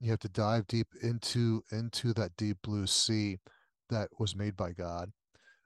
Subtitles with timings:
[0.00, 3.38] You have to dive deep into into that deep blue sea
[3.88, 5.10] that was made by God,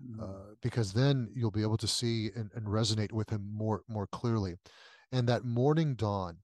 [0.00, 0.22] mm.
[0.22, 4.06] uh, because then you'll be able to see and, and resonate with Him more more
[4.06, 4.56] clearly.
[5.12, 6.36] And that morning dawn,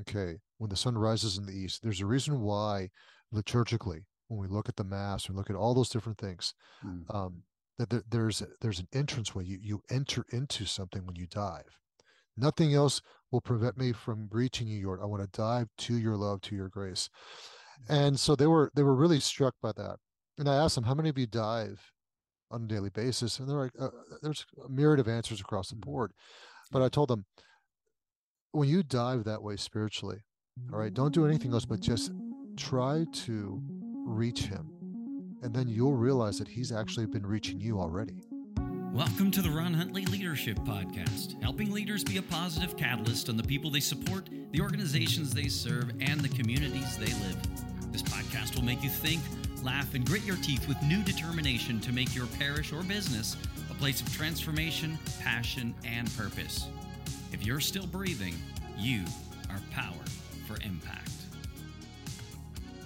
[0.00, 2.90] okay, when the sun rises in the east, there's a reason why
[3.34, 6.54] liturgically, when we look at the mass and look at all those different things,
[6.86, 7.02] mm.
[7.12, 7.42] um,
[7.78, 9.44] that there, there's there's an entrance way.
[9.44, 11.78] You you enter into something when you dive.
[12.36, 13.02] Nothing else
[13.32, 15.00] will prevent me from reaching you, Lord.
[15.02, 17.08] I want to dive to your love, to your grace.
[17.88, 18.06] Mm.
[18.06, 19.96] And so they were they were really struck by that.
[20.38, 21.80] And I asked them, how many of you dive
[22.50, 23.38] on a daily basis?
[23.38, 23.90] And they're like, uh, uh
[24.22, 25.80] there's a myriad of answers across the mm.
[25.80, 26.12] board.
[26.70, 27.24] But I told them,
[28.52, 30.20] when you dive that way spiritually,
[30.72, 32.12] all right, don't do anything else but just
[32.56, 33.62] try to
[34.06, 34.70] reach him.
[35.42, 38.20] And then you'll realize that he's actually been reaching you already.
[38.92, 43.42] Welcome to the Ron Huntley Leadership Podcast, helping leaders be a positive catalyst on the
[43.42, 47.90] people they support, the organizations they serve, and the communities they live.
[47.90, 49.22] This podcast will make you think,
[49.62, 53.38] laugh, and grit your teeth with new determination to make your parish or business
[53.70, 56.68] a place of transformation, passion, and purpose.
[57.32, 58.34] If you're still breathing,
[58.76, 59.04] you
[59.48, 60.04] are power
[60.46, 61.08] for impact.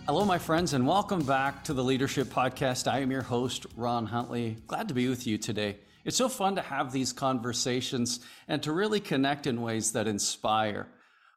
[0.06, 2.86] Hello, my friends, and welcome back to the Leadership Podcast.
[2.86, 4.56] I am your host, Ron Huntley.
[4.68, 5.78] Glad to be with you today.
[6.06, 10.86] It's so fun to have these conversations and to really connect in ways that inspire.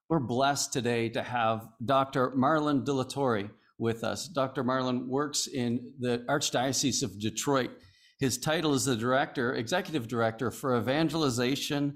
[0.09, 2.29] We're blessed today to have Dr.
[2.37, 4.27] Marlon De La Torre with us.
[4.27, 4.63] Dr.
[4.63, 7.71] Marlon works in the Archdiocese of Detroit.
[8.19, 11.95] His title is the Director, Executive Director for Evangelization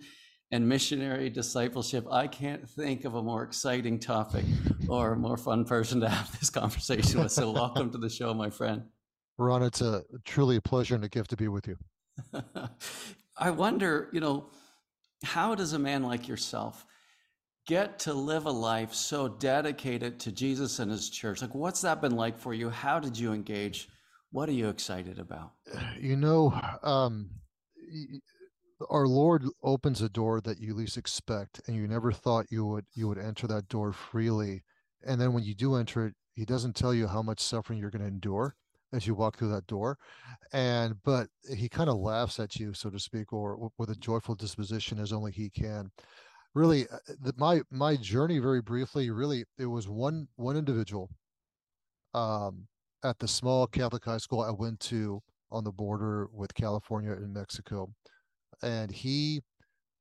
[0.52, 2.08] and Missionary Discipleship.
[2.12, 4.46] I can't think of a more exciting topic
[4.90, 7.32] or a more fun person to have this conversation with.
[7.32, 8.82] So, welcome to the show, my friend.
[9.38, 11.78] Ron, it's a truly a pleasure and a gift to be with you.
[13.38, 14.48] I wonder, you know,
[15.24, 16.86] how does a man like yourself
[17.66, 21.42] get to live a life so dedicated to Jesus and his church?
[21.42, 22.70] Like, what's that been like for you?
[22.70, 23.90] How did you engage?
[24.32, 25.52] What are you excited about?
[26.00, 27.30] You know, um,
[28.90, 32.86] our Lord opens a door that you least expect, and you never thought you would
[32.94, 34.64] you would enter that door freely.
[35.06, 37.90] And then when you do enter it, He doesn't tell you how much suffering you're
[37.90, 38.58] going to endure
[38.94, 39.98] as you walk through that door
[40.54, 44.36] and but he kind of laughs at you so to speak or with a joyful
[44.36, 45.92] disposition as only he can.
[46.54, 51.10] Really uh, the, my my journey very briefly really it was one one individual
[52.14, 52.68] um
[53.04, 55.20] at the small catholic high school i went to
[55.52, 57.92] on the border with california and mexico
[58.62, 59.42] and he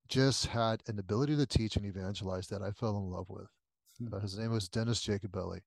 [0.08, 3.48] just had an ability to teach and evangelize that i fell in love with.
[3.98, 4.14] Hmm.
[4.14, 5.60] uh, his name was dennis jacobelli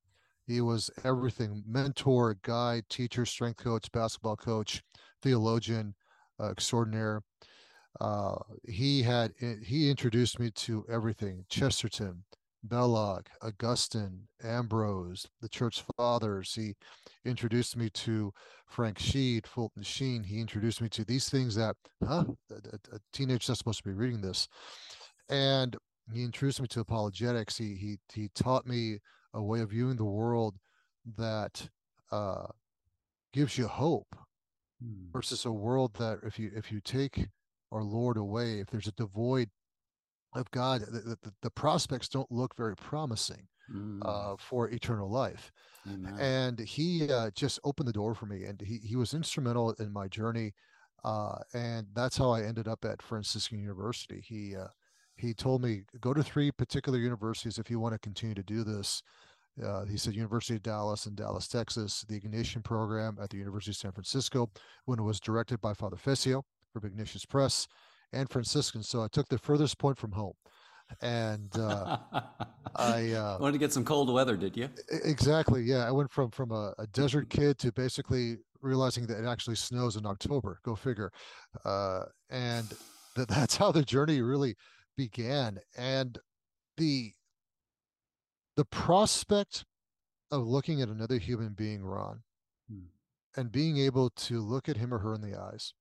[0.47, 4.83] he was everything mentor, guide, teacher, strength coach, basketball coach,
[5.22, 5.95] theologian
[6.39, 7.22] uh, extraordinaire.
[8.00, 8.35] Uh,
[8.67, 9.33] he had
[9.63, 12.23] he introduced me to everything Chesterton,
[12.63, 16.53] Belloc, Augustine, Ambrose, the church fathers.
[16.53, 16.75] He
[17.23, 18.33] introduced me to
[18.67, 20.23] Frank Sheed, Fulton Sheen.
[20.23, 21.75] He introduced me to these things that,
[22.06, 24.47] huh, a, a teenager's not supposed to be reading this.
[25.29, 25.75] And
[26.13, 27.57] he introduced me to apologetics.
[27.57, 29.00] He he he taught me
[29.35, 30.56] a way of viewing the world
[31.18, 31.69] that
[32.12, 32.47] uh,
[33.34, 34.16] gives you hope
[34.81, 35.12] hmm.
[35.12, 37.28] versus a world that if you if you take
[37.72, 39.50] our Lord away, if there's a devoid
[40.35, 44.00] of God, the, the, the prospects don't look very promising mm.
[44.03, 45.51] uh, for eternal life.
[45.88, 46.18] Amen.
[46.19, 49.91] And he uh, just opened the door for me, and he he was instrumental in
[49.91, 50.53] my journey.
[51.03, 54.24] Uh, and that's how I ended up at Franciscan University.
[54.25, 54.68] He uh,
[55.15, 58.63] he told me go to three particular universities if you want to continue to do
[58.63, 59.01] this
[59.63, 63.71] uh, he said University of Dallas and Dallas, Texas, the Ignatian program at the University
[63.71, 64.49] of San Francisco,
[64.85, 66.43] when it was directed by Father Fessio
[66.73, 67.67] from Ignatius Press
[68.11, 68.83] and Franciscan.
[68.83, 70.33] So I took the furthest point from home.
[71.01, 71.97] And uh,
[72.75, 74.69] I uh, wanted to get some cold weather, did you?
[75.03, 75.63] Exactly.
[75.63, 75.87] Yeah.
[75.87, 79.95] I went from from a, a desert kid to basically realizing that it actually snows
[79.95, 80.59] in October.
[80.63, 81.11] Go figure.
[81.63, 82.67] Uh, and
[83.15, 84.55] that that's how the journey really
[84.95, 85.59] began.
[85.78, 86.17] And
[86.78, 87.13] the
[88.56, 89.66] the prospect
[90.31, 92.21] of looking at another human being, Ron,
[92.69, 92.86] hmm.
[93.36, 95.74] and being able to look at him or her in the eyes,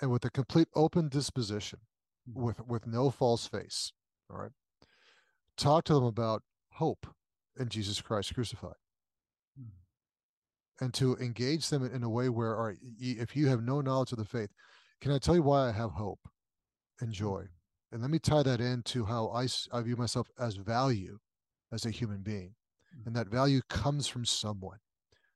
[0.00, 1.80] and with a complete open disposition,
[2.32, 2.42] hmm.
[2.42, 3.92] with with no false face,
[4.30, 4.52] all right,
[5.56, 6.42] talk to them about
[6.72, 7.06] hope
[7.58, 8.72] in Jesus Christ crucified,
[9.58, 9.68] hmm.
[10.80, 14.12] and to engage them in a way where, all right, if you have no knowledge
[14.12, 14.50] of the faith,
[15.00, 16.20] can I tell you why I have hope
[17.00, 17.14] and hmm.
[17.14, 17.44] joy?
[17.94, 21.18] And let me tie that into how I, I view myself as value
[21.72, 22.54] as a human being
[22.94, 23.06] mm.
[23.06, 24.78] and that value comes from someone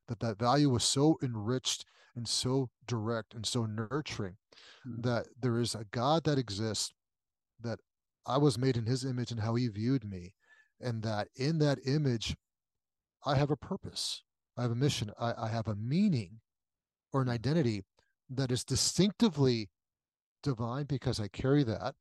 [0.09, 4.37] that that value was so enriched and so direct and so nurturing
[4.87, 5.01] mm-hmm.
[5.01, 6.93] that there is a god that exists
[7.61, 7.81] that
[8.27, 10.33] i was made in his image and how he viewed me
[10.81, 12.37] and that in that image
[13.25, 14.23] I have a purpose,
[14.57, 16.41] I have a mission, I, I have a meaning
[17.13, 17.85] or an identity
[18.31, 19.71] that is distinctively
[20.43, 21.95] divine because I carry that.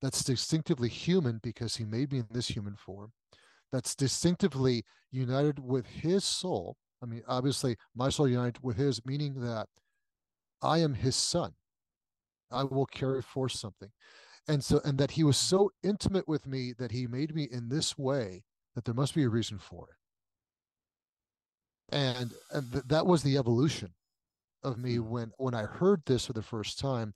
[0.00, 3.12] That's distinctively human because he made me in this human form.
[3.72, 6.76] That's distinctively united with his soul.
[7.02, 9.68] I mean, obviously, my soul united with his, meaning that
[10.62, 11.52] I am his son.
[12.50, 13.90] I will carry forth something.
[14.48, 17.68] And so, and that he was so intimate with me that he made me in
[17.68, 18.44] this way
[18.74, 19.88] that there must be a reason for
[21.90, 21.96] it.
[21.96, 23.94] And, and th- that was the evolution
[24.62, 25.08] of me Mm.
[25.08, 27.12] when when I heard this for the first time,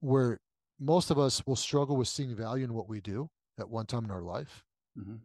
[0.00, 0.40] where
[0.82, 4.04] most of us will struggle with seeing value in what we do at one time
[4.04, 4.64] in our life.
[4.98, 5.20] Mhm.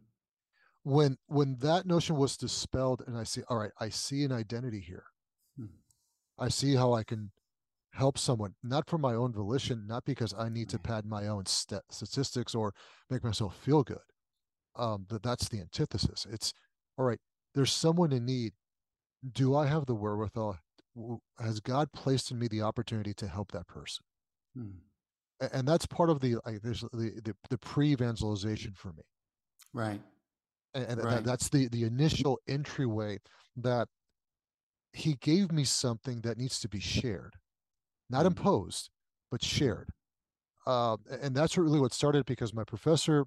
[0.84, 4.80] When when that notion was dispelled, and I see, all right, I see an identity
[4.80, 5.06] here.
[5.58, 5.70] Mm.
[6.38, 7.32] I see how I can
[7.92, 11.46] help someone, not for my own volition, not because I need to pad my own
[11.46, 12.74] st- statistics or
[13.10, 13.98] make myself feel good.
[14.76, 16.26] Um, that that's the antithesis.
[16.30, 16.54] It's
[16.96, 17.20] all right.
[17.54, 18.52] There's someone in need.
[19.32, 20.60] Do I have the wherewithal?
[21.38, 24.04] Has God placed in me the opportunity to help that person?
[24.56, 24.80] Mm.
[25.40, 29.02] And that's part of the like, there's the the, the pre-evangelization for me.
[29.72, 30.00] Right.
[30.74, 31.14] and, and Right.
[31.16, 33.18] that, that's the the initial entryway
[33.56, 33.88] that
[34.92, 37.34] he gave me something that needs to be shared
[38.10, 38.28] not Mm.
[38.28, 38.90] imposed
[39.30, 39.90] but shared
[40.66, 43.26] uh, and that's really what started because my professor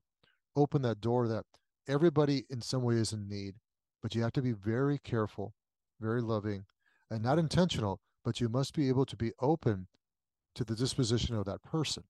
[0.55, 1.45] opened that door that
[1.87, 3.55] everybody in some way is in need
[4.01, 5.53] but you have to be very careful
[5.99, 6.65] very loving
[7.09, 9.87] and not intentional but you must be able to be open
[10.55, 12.03] to the disposition of that person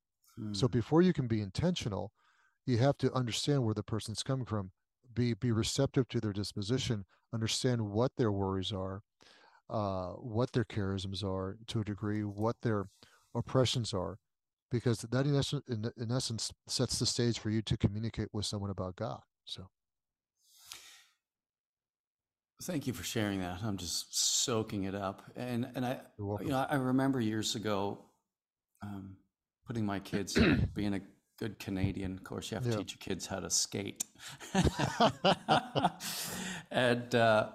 [0.53, 0.71] so Mm.
[0.71, 2.11] before you can be intentional,
[2.65, 4.71] you have to understand where the person's coming from,
[5.13, 9.03] be be receptive to their disposition, understand what their worries are,
[9.69, 12.87] uh, what their charisms are to a degree, what their
[13.35, 14.19] oppressions are,
[14.69, 18.45] because that in essence, in, in essence sets the stage for you to communicate with
[18.45, 19.21] someone about God.
[19.45, 19.69] So
[22.63, 23.63] Thank you for sharing that.
[23.63, 25.23] I'm just soaking it up.
[25.35, 25.99] And and I
[26.41, 28.05] you know, I remember years ago
[28.81, 29.15] um,
[29.65, 30.37] putting my kids
[30.75, 31.01] being a
[31.39, 32.13] good Canadian.
[32.13, 32.77] Of course, you have to Yeah.
[32.77, 34.03] teach your kids how to skate.
[36.71, 37.49] and uh,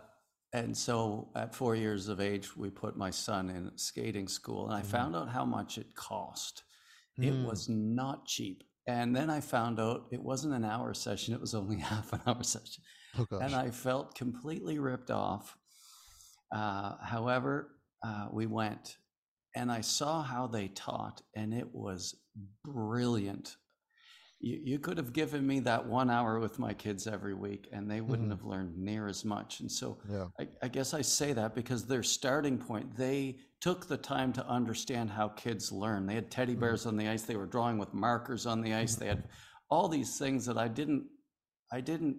[0.52, 4.75] and so at four years of age, we put my son in skating school, and
[4.75, 4.87] I Mhm.
[4.87, 6.64] found out how much it cost.
[7.20, 7.44] It Mm.
[7.44, 8.62] was not cheap.
[8.87, 12.20] And then I found out it wasn't an hour session; it was only half an
[12.26, 12.82] hour session
[13.19, 15.56] oh and I felt completely ripped off.
[16.52, 18.96] Uh, however, uh, we went
[19.56, 22.14] and I saw how they taught, and it was
[22.64, 23.56] brilliant.
[24.38, 27.91] You, you could have given me that one hour with my kids every week, and
[27.91, 28.32] they wouldn't Mhm.
[28.32, 29.61] have learned near as much.
[29.61, 30.26] And so yeah.
[30.38, 34.47] I, I guess I say that because their starting point, they took the time to
[34.47, 36.05] understand how kids learn.
[36.06, 36.61] They had teddy Mhm.
[36.61, 37.23] bears on the ice.
[37.23, 38.94] They were drawing with markers on the ice.
[38.94, 39.26] They had
[39.70, 41.09] all these things that I didn't,
[41.73, 42.19] I didn't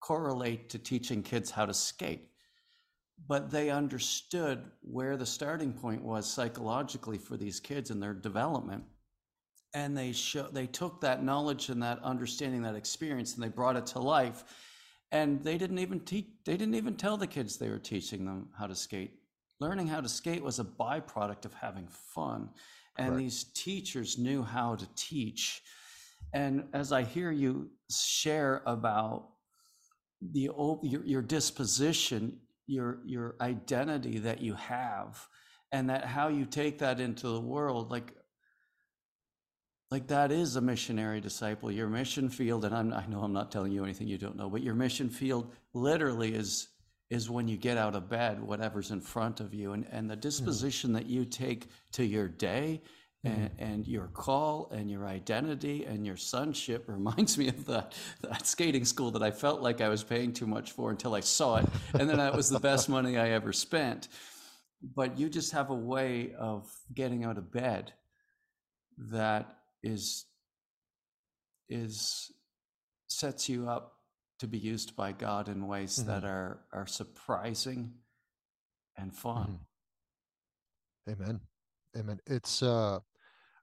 [0.00, 2.31] correlate to teaching kids how to skate.
[3.26, 8.84] But they understood where the starting point was psychologically for these kids and their development.
[9.74, 13.76] And they show, they took that knowledge and that understanding, that experience, and they brought
[13.76, 14.44] it to life
[15.12, 18.48] and they didn't even teach they didn't even tell the kids they were teaching them
[18.58, 19.12] how to skate
[19.60, 22.48] learning how to skate was a byproduct of having fun
[22.96, 23.18] and Correct.
[23.18, 25.62] these teachers knew how to teach
[26.32, 29.28] and as i hear you share about
[30.32, 30.50] the
[30.82, 32.38] your, your disposition
[32.72, 35.28] your your identity that you have
[35.70, 38.14] and that how you take that into the world like
[39.90, 41.70] like that is a missionary disciple.
[41.70, 44.48] Your mission field and I'm, i know i'm not telling you anything you don't know
[44.48, 46.68] but your mission field literally is
[47.10, 50.14] is when you get out of bed whatever's in front of you and and the
[50.14, 50.20] hmm.
[50.20, 52.80] disposition that you take to your day
[53.24, 53.62] and, mm-hmm.
[53.62, 58.84] and your call and your identity and your sonship reminds me of that that skating
[58.84, 61.66] school that I felt like I was paying too much for until I saw it,
[61.94, 64.08] and then that was the best money I ever spent.
[64.82, 67.92] But you just have a way of getting out of bed
[68.98, 70.26] that is
[71.68, 72.30] is
[73.08, 73.94] sets you up
[74.40, 76.26] to be used by God in ways that mm-hmm.
[76.26, 77.92] are are surprising
[78.96, 79.60] and fun.
[81.08, 81.22] Mm-hmm.
[81.22, 81.40] Amen.
[81.96, 82.20] Amen.
[82.26, 83.00] It's uh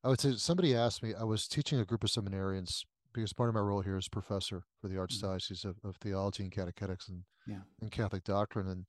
[0.04, 3.50] I would say somebody asked me, I was teaching a group of seminarians because part
[3.50, 7.24] of my role here is professor for the Archdiocese of, of Theology and Catechetics and,
[7.48, 7.62] Yeah.
[7.82, 8.68] and Catholic Doctrine.
[8.68, 8.86] And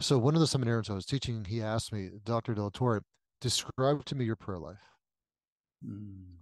[0.00, 2.54] so one of the seminarians I was teaching, he asked me, Dr.
[2.54, 3.02] Del Torre,
[3.40, 4.82] describe to me your prayer life.
[5.84, 6.36] Mm.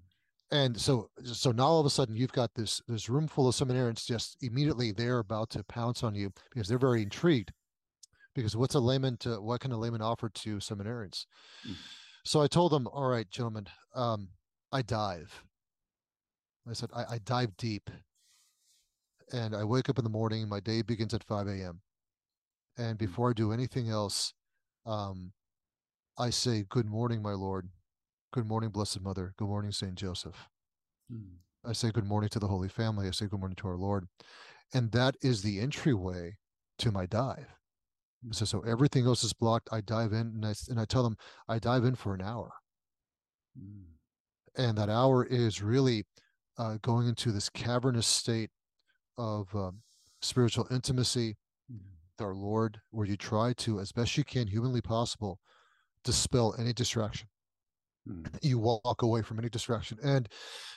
[0.51, 3.55] And so so now all of a sudden you've got this this room full of
[3.57, 7.51] seminarians just immediately they're about to pounce on you because they're very intrigued.
[8.35, 11.27] Because what's a layman to what can a layman offer to seminarians?
[11.69, 11.75] Mm.
[12.25, 14.29] So I told them, all right, gentlemen, um,
[14.73, 15.43] I dive.
[16.69, 17.91] I said, I, I dive deep.
[19.33, 21.81] And I wake up in the morning, my day begins at 5 a.m.
[22.77, 24.33] And before I do anything else,
[24.87, 25.33] um,
[26.19, 27.69] I say, Good morning, my Lord.
[28.33, 29.33] Good morning, Blessed Mother.
[29.37, 30.49] Good morning, Saint Joseph.
[31.13, 31.37] Mm.
[31.65, 33.07] I say good morning to the Holy Family.
[33.07, 34.07] I say good morning to our Lord.
[34.73, 36.37] And that is the entryway
[36.79, 37.47] to my dive.
[38.33, 39.69] So, so everything else is blocked.
[39.73, 41.17] I dive in and I, and I tell them
[41.49, 42.53] I dive in for an hour.
[43.59, 43.85] Mm.
[44.57, 46.05] And that hour is really
[46.59, 48.51] uh, going into this cavernous state
[49.19, 49.81] of um,
[50.23, 51.37] spiritual intimacy
[51.71, 51.79] mm.
[51.79, 55.39] with our Lord, where you try to, as best you can, humanly possible,
[56.03, 57.29] dispel any distraction.
[58.09, 58.27] Mm.
[58.43, 60.29] You walk away from any distraction and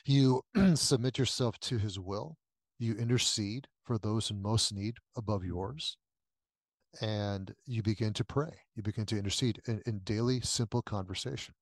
[0.06, 0.42] you
[0.76, 2.38] submit yourself to his will.
[2.80, 5.48] You intercede for those in most need above hmm.
[5.48, 5.98] yours
[7.02, 8.52] and you begin to pray.
[8.76, 11.54] You begin to intercede in, in daily, simple conversation.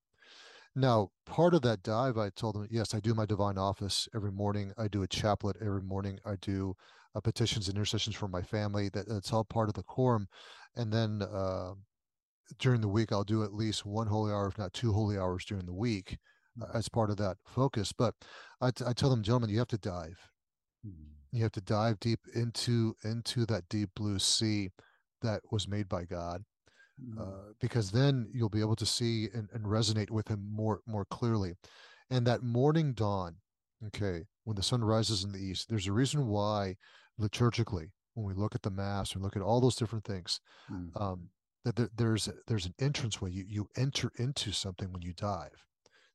[0.76, 4.32] Now, part of that dive, I told them, yes, I do my divine office every
[4.32, 4.74] morning.
[4.78, 6.20] I do a chaplet every morning.
[6.26, 6.76] I do
[7.16, 8.90] uh, petitions and intercessions for my family.
[8.90, 10.28] That, that's all part of the quorum.
[10.76, 11.76] And then uh,
[12.60, 15.46] during the week, I'll do at least one holy hour, if not two holy hours
[15.46, 16.18] during the week
[16.62, 17.94] uh, as part of that focus.
[17.94, 18.14] But
[18.60, 20.20] I, t- I tell them, gentlemen, you have to dive.
[20.86, 21.38] Mm-hmm.
[21.38, 24.70] You have to dive deep into into that deep blue sea
[25.26, 26.44] that was made by God,
[27.02, 27.20] mm.
[27.20, 31.06] uh, because then you'll be able to see and, and resonate with Him more more
[31.06, 31.54] clearly.
[32.10, 33.36] And that morning dawn,
[33.88, 36.76] okay, when the sun rises in the east, there's a reason why
[37.20, 40.40] liturgically, when we look at the mass and look at all those different things,
[40.72, 40.90] mm.
[41.02, 41.30] um,
[41.64, 43.32] that there, there's there's an entrance way.
[43.32, 45.64] You you enter into something when you dive.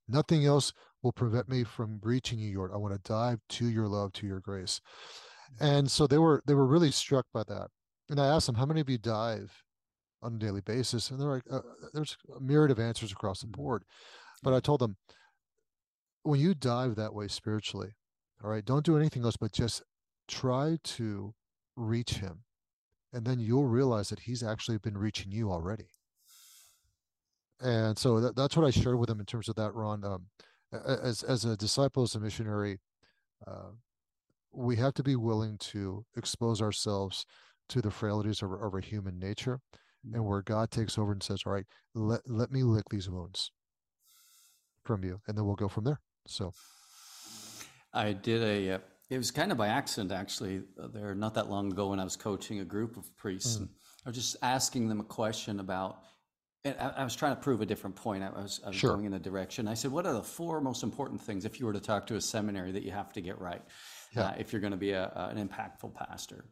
[0.09, 2.73] Nothing else will prevent me from reaching you, Lord.
[2.73, 4.81] I want to dive to your love, to your grace.
[5.61, 7.69] And so they were they were really struck by that.
[8.11, 9.63] And I asked them, how many of you dive
[10.21, 11.11] on a daily basis?
[11.11, 11.61] And they're like, uh,
[11.95, 13.63] there's a myriad of answers across the mm-hmm.
[13.63, 13.85] board.
[14.43, 14.97] But I told them,
[16.25, 17.93] when you dive that way spiritually,
[18.43, 19.83] all right, don't do anything else, but just
[20.27, 21.35] try to
[21.77, 22.41] reach him.
[23.13, 25.89] And then you'll realize that he's actually been reaching you already.
[27.61, 30.05] And so that, that's what I shared with them in terms of that, Ron.
[30.05, 30.27] Um,
[30.73, 32.81] as, as a disciple, as a missionary,
[33.47, 33.71] uh,
[34.53, 37.25] we have to be willing to expose ourselves
[37.71, 39.61] to the frailties of, of our human nature
[40.05, 40.25] and mm-hmm.
[40.25, 43.53] where God takes over and says, all right, let, let me lick these wounds
[44.85, 45.21] from you.
[45.27, 46.01] And then we'll go from there.
[46.27, 46.53] So
[47.93, 51.49] I did a, uh, it was kind of by accident actually uh, there not that
[51.49, 53.61] long ago when I was coaching a group of priests mm.
[53.61, 53.69] and
[54.07, 55.99] I was just asking them a question about
[56.65, 58.23] and I, I was trying to prove a different point.
[58.23, 58.91] I was, I was sure.
[58.91, 59.67] going in a direction.
[59.67, 62.17] I said, "What are the four most important things if you were to talk to
[62.17, 63.63] a seminary that you have to get right
[64.13, 64.23] yeah.
[64.23, 66.45] uh, if you're going to be a, an impactful pastor?"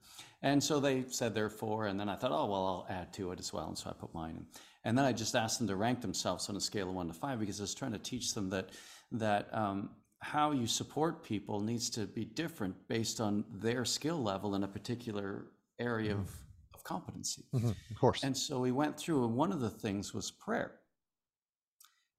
[0.43, 3.33] And so they said there four, and then I thought, "Oh well, I'll add to
[3.33, 4.47] it as well." And so I put mine in.
[4.85, 7.13] And then I just asked them to rank themselves on a scale of one to
[7.13, 8.71] five because I was trying to teach them that
[9.13, 14.55] that um, how you support people needs to be different based on their skill level
[14.55, 15.47] in a particular
[15.79, 16.21] area mm.
[16.21, 17.45] of competency.
[17.55, 18.25] Mm-hmm, of course.
[18.25, 20.73] And so we went through, and one of the things was prayer.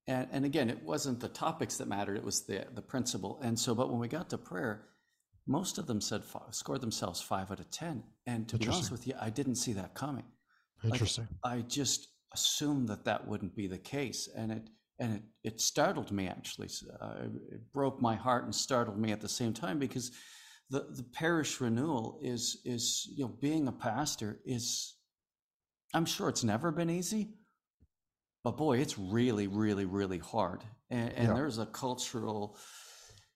[0.07, 3.39] And, and again, it wasn't the topics that mattered, it was the, the principle.
[3.43, 4.85] And so, but when we got to prayer,
[5.49, 8.03] most of them said five, scored themselves five out of 10.
[8.27, 10.25] And to be honest with you, I didn't see that coming.
[10.83, 11.27] Interesting.
[11.43, 14.29] Like, I just assumed that that wouldn't be the case.
[14.37, 16.69] And it, and it, it startled me actually.
[17.01, 17.13] Uh,
[17.51, 20.11] it broke my heart and startled me at the same time because
[20.69, 24.95] the, the parish renewal is is you know being a pastor is
[25.93, 27.33] i'm sure it's never been easy
[28.43, 31.33] but boy it's really really really hard and, and yeah.
[31.33, 32.57] there's a cultural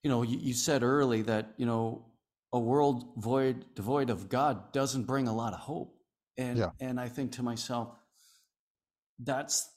[0.04, 2.06] you know you, you, said early that you know
[2.52, 5.98] a world void devoid of god doesn't bring a lot of hope.
[6.38, 6.72] And yeah.
[6.80, 7.96] and i think to myself
[9.20, 9.70] that's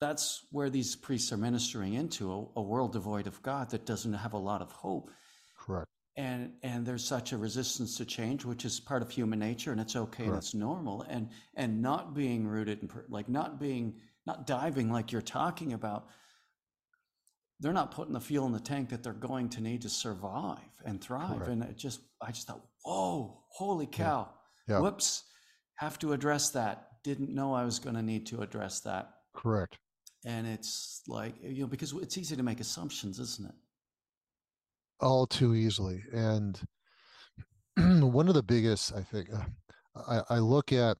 [0.00, 4.12] that's where these priests are ministering into a, a world devoid of god that doesn't
[4.12, 5.10] have a lot of hope.
[5.58, 5.88] Correct.
[6.16, 9.80] And and there's such a resistance to change which is part of human nature and
[9.80, 11.02] it's okay and it's normal.
[11.08, 13.94] And and not being rooted in like not being
[14.26, 16.08] not diving like you're talking about
[17.60, 20.58] they're not putting the fuel in the tank that they're going to need to survive
[20.84, 21.48] and thrive Correct.
[21.48, 24.28] and it just i just thought whoa holy cow
[24.68, 24.74] yeah.
[24.74, 24.80] Yeah.
[24.80, 25.24] whoops
[25.76, 29.78] have to address that didn't know i was going to need to address that correct
[30.24, 33.54] and it's like you know because it's easy to make assumptions isn't it
[35.00, 36.02] all too easily.
[36.12, 36.60] And
[37.76, 39.44] one of the biggest, I think, uh,
[40.08, 40.96] I, I look at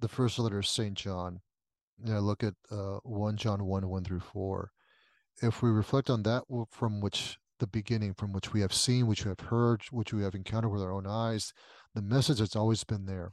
[0.00, 0.94] the first letter of St.
[0.94, 1.40] John,
[2.04, 4.70] and I look at uh, 1 John 1 1 through 4.
[5.42, 9.24] If we reflect on that from which the beginning, from which we have seen, which
[9.24, 11.52] we have heard, which we have encountered with our own eyes,
[11.94, 13.32] the message has always been there.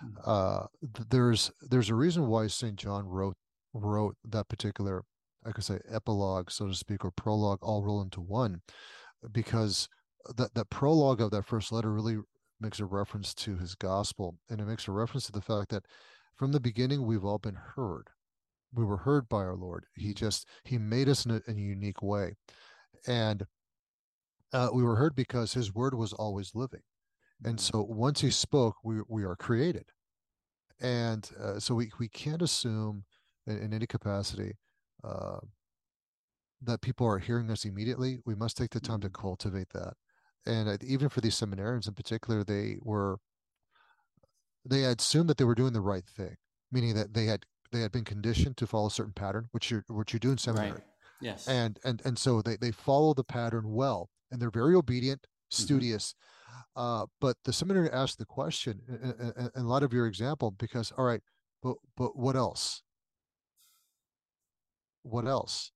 [0.00, 0.08] Hmm.
[0.24, 0.66] Uh,
[1.10, 2.76] there's there's a reason why St.
[2.76, 3.36] John wrote
[3.72, 5.04] wrote that particular,
[5.44, 8.62] I could say, epilogue, so to speak, or prologue, all roll into one
[9.32, 9.88] because
[10.36, 12.18] that that prologue of that first letter really
[12.60, 15.84] makes a reference to his gospel, and it makes a reference to the fact that
[16.34, 18.08] from the beginning we've all been heard.
[18.74, 19.86] We were heard by our Lord.
[19.94, 22.34] He just he made us in a, in a unique way,
[23.06, 23.46] and
[24.52, 26.82] uh, we were heard because His word was always living,
[27.44, 27.60] and Mm-hmm.
[27.60, 29.86] so once He spoke, we we are created,
[30.80, 33.04] and uh, so we we can't assume
[33.46, 34.54] in, in any capacity.
[35.04, 35.38] Uh,
[36.62, 39.10] that people are hearing us immediately, we must take the time to Mhm.
[39.10, 39.94] cultivate that.
[40.46, 43.18] And uh, even for these seminarians in particular, they were
[44.64, 46.36] they had assumed that they were doing the right thing,
[46.70, 49.82] meaning that they had they had been conditioned to follow a certain pattern, which you
[49.88, 50.82] which you do in seminary, Right.
[51.20, 51.48] Yes.
[51.48, 55.20] and and and so they they follow the pattern well, and they're very obedient,
[55.52, 55.62] Mm-hmm.
[55.64, 56.14] studious.
[56.76, 58.80] Uh, but the seminary asked the question,
[59.54, 61.20] in a lot of your example, because all right,
[61.62, 62.82] but but what else?
[65.02, 65.70] What else?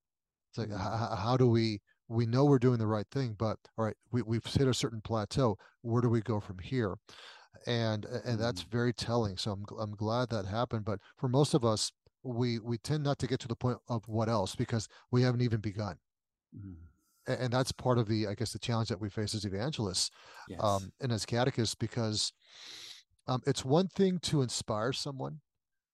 [0.51, 3.85] It's like, how, how do we, we know we're doing the right thing, but all
[3.85, 5.59] right, we, we've hit a certain plateau.
[5.83, 6.97] Where do we go from here?
[7.67, 8.71] And, and that's Mhm.
[8.71, 9.37] very telling.
[9.37, 10.85] So I'm, I'm glad that happened.
[10.85, 14.07] But for most of us, we, we tend not to get to the point of
[14.09, 15.99] what else because we haven't even begun.
[16.55, 16.77] Mhm.
[17.27, 20.11] A- And that's part of the, I guess, the challenge that we face as evangelists
[20.49, 20.61] Yes.
[20.63, 22.33] um, and as catechists because
[23.27, 25.41] um, it's one thing to inspire someone,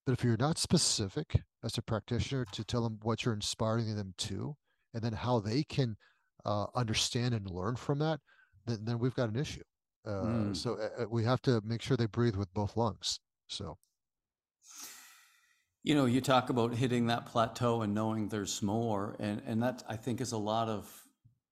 [0.07, 4.15] but if you're not specific as a practitioner to tell them what you're inspiring them
[4.19, 4.57] to,
[4.95, 5.97] and then how they can
[6.45, 8.21] uh, understand and learn from that,
[8.67, 9.63] then, then we've got an issue.
[10.07, 10.57] Uh, Mm.
[10.57, 13.21] So uh, uh, we have to make sure they breathe with both lungs.
[13.49, 13.79] So
[15.83, 19.83] You know, you talk about hitting that plateau and knowing there's more, and and that
[19.89, 20.91] I think is a lot of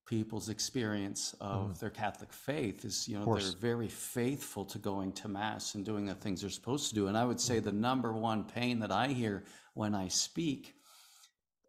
[0.07, 5.29] people's experience of their Catholic faith is you know they're very faithful to going to
[5.29, 7.07] mass and doing the things they're supposed to do.
[7.09, 9.45] And I would say the number one pain that I hear
[9.75, 10.75] when I speak,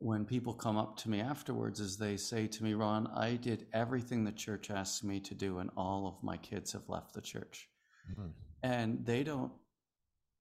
[0.03, 3.67] when people come up to me afterwards, is they say to me, "Ron, I did
[3.73, 7.21] everything the church asked me to do, and all of my kids have left the
[7.21, 7.69] church."
[8.07, 8.33] mhm,
[8.63, 9.51] and they don't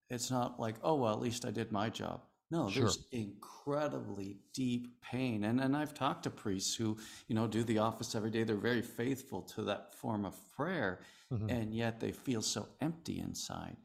[0.08, 2.70] it's not like oh well at least i did my job no Sure.
[2.70, 6.96] there's incredibly deep pain and and i've talked to priests who
[7.28, 11.00] you know do the office every day they're very faithful to that form of prayer
[11.30, 13.76] mhm, and yet they feel so empty inside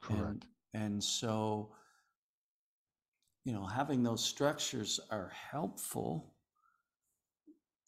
[0.00, 0.36] correct.
[0.36, 1.72] and and so
[3.44, 6.34] you know having those structures are helpful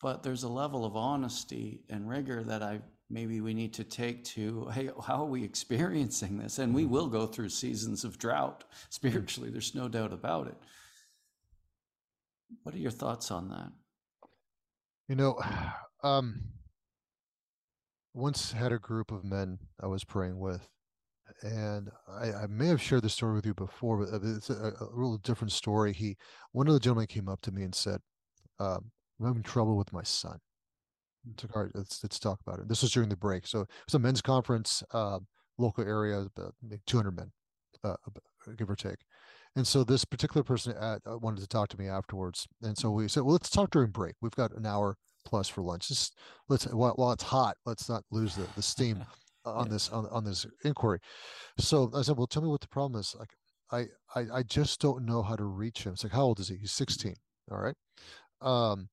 [0.01, 4.25] but there's a level of honesty and rigor that i maybe we need to take
[4.25, 6.59] to hey how are we experiencing this?
[6.59, 10.57] And we will go through seasons of drought spiritually there's no doubt about it.
[12.63, 13.73] What are your thoughts on that?
[15.09, 15.41] You know,
[16.03, 16.41] um,
[18.13, 20.69] once had a group of men I was praying with,
[21.43, 24.89] and I, I may have shared this story with you before, but it's a, a
[24.93, 25.93] real different story.
[25.93, 26.17] He,
[26.53, 28.01] one of the gentlemen came up to me and said,
[28.59, 30.39] um, "I'm having trouble with my son."
[31.27, 32.69] I took, all right, let's let's talk about it.
[32.69, 35.19] This was during the break, so it's a men's conference, uh,
[35.59, 36.55] local area, about
[36.87, 37.33] 200 men,
[37.83, 37.97] uh,
[38.57, 38.99] give or take.
[39.57, 42.91] And so this particular person at, uh, wanted to talk to me afterwards, and so
[42.91, 44.17] we said, "Well, let's talk during break.
[44.21, 45.89] We've got an hour plus for lunch.
[45.89, 46.19] Just
[46.49, 49.05] let's while, while it's hot, let's not lose the, the steam
[49.45, 49.73] on Yeah.
[49.73, 51.01] this on, on this inquiry."
[51.59, 53.35] So I said, "Well, tell me what the problem is." Like,
[53.73, 55.93] I I, I just don't know how to reach him.
[55.95, 56.57] It's like, how old is he?
[56.57, 57.17] He's 16.
[57.51, 57.77] All right.
[58.41, 58.89] Um,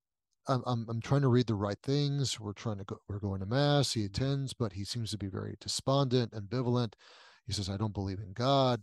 [0.48, 2.40] I'm, I'm I'm trying to read the right things.
[2.40, 2.98] We're trying to go.
[3.08, 3.94] We're going to mass.
[3.94, 6.94] He attends, but he seems to be very despondent, and ambivalent.
[7.46, 8.82] He says, "I don't believe in God,"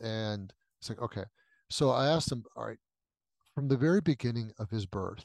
[0.00, 1.24] and it's like, okay.
[1.70, 2.78] So I asked him, all right,
[3.54, 5.24] from the very beginning of his birth,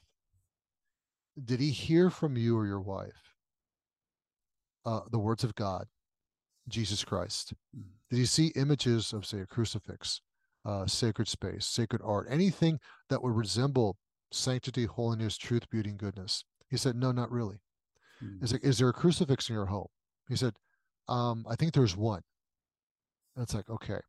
[1.43, 3.26] did he hear from you or your wife
[4.87, 5.85] uh, the words of God,
[6.69, 7.53] Jesus Christ?
[7.77, 7.83] Mm.
[8.09, 10.21] Did you see images of, say, a crucifix,
[10.65, 13.97] uh, sacred space, sacred art, anything that would resemble
[14.31, 16.45] sanctity, holiness, truth, beauty, and goodness?
[16.69, 17.57] He said, no, not really.
[18.23, 18.63] Mm.
[18.63, 19.87] Is there a crucifix in your home?
[20.29, 20.53] He said,
[21.09, 22.21] um, I think there's one.
[23.37, 23.99] It's like, okay.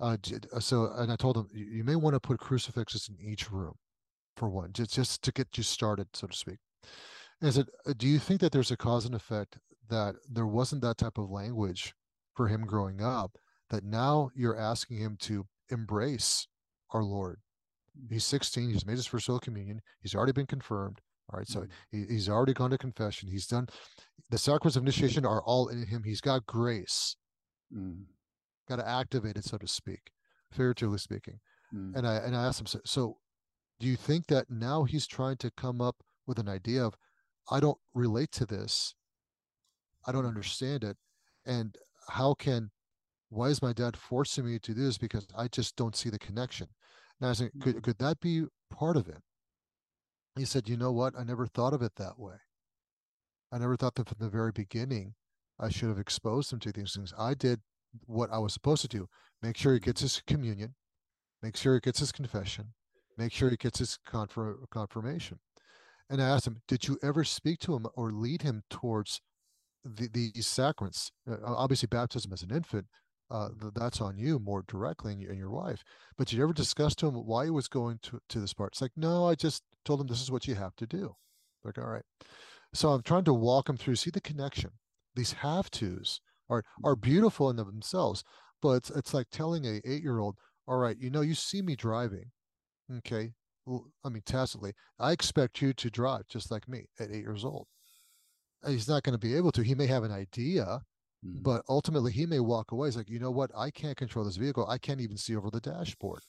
[0.00, 0.16] Uh,
[0.52, 3.50] uh, so, and I told him, you, you may want to put crucifixes in each
[3.50, 3.74] room
[4.36, 6.58] for one, just, just to get you started, so to speak.
[7.40, 10.46] And I said, "Uh, do you think that there's a cause and effect that there
[10.46, 11.94] wasn't that type of language
[12.34, 13.36] for him growing up,
[13.70, 16.46] that now you're asking him to embrace
[16.90, 17.40] our Lord?
[18.10, 21.00] He's 16, he's made his first Holy Communion, he's already been confirmed.
[21.32, 21.70] All right, so Mm.
[21.90, 23.28] he, he's already gone to confession.
[23.28, 23.66] He's done
[24.30, 26.02] the sacraments of initiation are all in him.
[26.04, 27.16] He's got grace,
[27.74, 28.04] Mm.
[28.68, 30.12] got to activate it, so to speak,
[30.52, 31.40] figuratively speaking.
[31.74, 31.96] Mm.
[31.96, 33.18] And I and I asked him, so, so
[33.80, 35.96] do you think that now he's trying to come up
[36.26, 36.94] with an idea of,
[37.50, 38.94] I don't relate to this,
[40.06, 40.96] I don't understand it,
[41.44, 41.76] and
[42.08, 42.70] how can,
[43.28, 46.18] why is my dad forcing me to do this because I just don't see the
[46.18, 46.68] connection?
[47.20, 47.80] And I said, could mm-hmm.
[47.80, 49.22] could that be part of it?
[50.36, 51.14] He said, you know what?
[51.18, 52.36] I never thought of it that way.
[53.52, 55.14] I never thought that from the very beginning
[55.58, 57.14] I should have exposed him to these things.
[57.18, 57.60] I did
[58.04, 59.08] what I was supposed to do.
[59.42, 60.74] Make sure he gets his communion,
[61.42, 62.74] make sure he gets his confession,
[63.16, 65.38] make sure he gets his confir- confirmation.
[66.10, 69.20] And I asked him, Did you ever speak to him or lead him towards
[69.94, 71.10] the, these sacraments?
[71.30, 72.86] Uh, obviously, baptism as an infant,
[73.30, 75.82] uh, that's on you more directly and, you, and your wife.
[76.16, 78.72] But you ever discuss to him why he was going to, to this part?
[78.72, 81.14] It's like, No, I just told him this is what you have to do.
[81.64, 82.04] Like, all right.
[82.72, 84.70] So I'm trying to walk him through, see the connection.
[85.14, 88.22] These have tos are are beautiful in themselves,
[88.62, 90.36] but it's, it's like telling a eight year old,
[90.68, 92.30] all right, you know, you see me driving.
[92.98, 93.32] Okay.
[94.04, 97.66] I mean, tacitly, I expect you to drive just like me at eight years old.
[98.66, 99.62] He's not going to be able to.
[99.62, 100.64] He may have an idea,
[101.24, 101.42] mm-hmm.
[101.42, 102.88] but ultimately he may walk away.
[102.88, 103.50] He's like, you know what?
[103.56, 104.66] I can't control this vehicle.
[104.68, 106.20] I can't even see over the dashboard.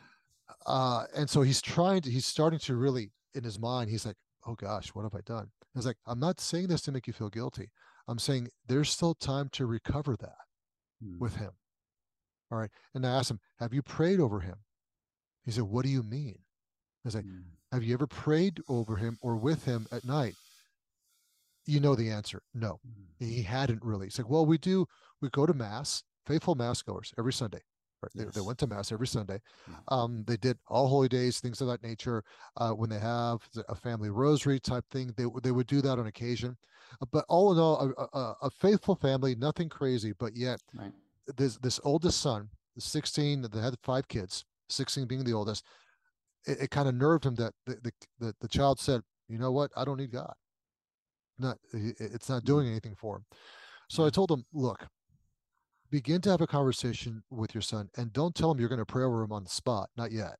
[0.66, 4.16] uh, and so he's trying to, he's starting to really, in his mind, he's like,
[4.46, 5.50] oh gosh, what have I done?
[5.74, 7.70] I was like, I'm not saying this to make you feel guilty.
[8.08, 10.36] I'm saying there's still time to recover that
[11.02, 11.18] mm.
[11.18, 11.50] with him.
[12.50, 12.70] All right.
[12.94, 14.56] And I asked him, Have you prayed over him?
[15.44, 16.38] He said, What do you mean?
[17.06, 17.42] I said, mm.
[17.72, 20.34] Have you ever prayed over him or with him at night?
[21.66, 22.42] You know the answer.
[22.54, 23.26] No, mm.
[23.26, 24.06] he hadn't really.
[24.06, 24.86] He's like, Well, we do,
[25.20, 27.60] we go to Mass, faithful Mass goers every Sunday.
[28.02, 28.10] Right?
[28.14, 28.24] Yes.
[28.26, 29.40] They, they, went to mass every Sunday.
[29.88, 32.24] Um, they did all holy days, things of that nature.
[32.56, 36.08] Uh, when they have a family rosary type thing, they they would do that on
[36.08, 36.56] occasion.
[37.00, 40.12] Uh, but all in all, a, a, a, faithful family, nothing crazy.
[40.18, 40.90] But yet, right.
[41.36, 45.64] this this oldest son, 16, they had five kids, 16 being the oldest.
[46.44, 49.52] It, it kind of nerved him that the, the the the child said, "You know
[49.52, 49.70] what?
[49.76, 50.34] I don't need God.
[51.42, 52.70] Not it's not doing mm.
[52.70, 53.24] anything for him."
[53.88, 54.86] So I told him, "Look,
[55.92, 58.86] begin to have a conversation with your son and don't tell him you're going to
[58.86, 60.36] pray over him on the spot not yet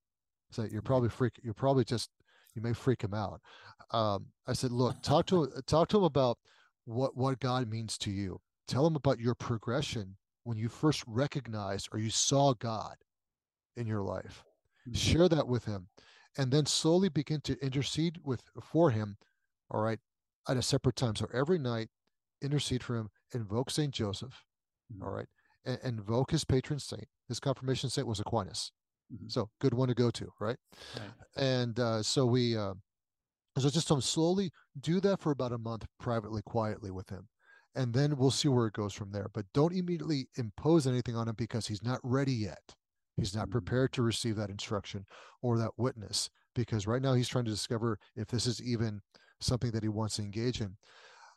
[0.50, 2.08] so you're probably freak you're probably just
[2.54, 3.38] you may freak him out
[3.92, 6.38] um, i said look talk to him talk to him about
[6.86, 11.86] what what god means to you tell him about your progression when you first recognized
[11.92, 12.96] or you saw god
[13.76, 14.42] in your life
[14.88, 14.96] mm-hmm.
[14.96, 15.86] share that with him
[16.38, 19.18] and then slowly begin to intercede with for him
[19.70, 19.98] all right
[20.48, 21.88] at a separate time so every night
[22.42, 24.44] intercede for him invoke saint joseph
[25.02, 25.28] all right
[25.64, 27.06] and invoke his patron saint.
[27.28, 28.72] His confirmation saint was Aquinas.
[29.12, 29.28] Mm-hmm.
[29.28, 30.56] So good one to go to, right?
[30.96, 31.10] right.
[31.36, 32.74] And uh, so we, uh,
[33.58, 34.50] so just um, slowly
[34.80, 37.28] do that for about a month privately, quietly with him.
[37.74, 39.28] And then we'll see where it goes from there.
[39.32, 42.74] But don't immediately impose anything on him because he's not ready yet.
[43.16, 43.52] He's not mm-hmm.
[43.52, 45.04] prepared to receive that instruction
[45.42, 49.00] or that witness because right now he's trying to discover if this is even
[49.42, 50.76] something that he wants to engage in.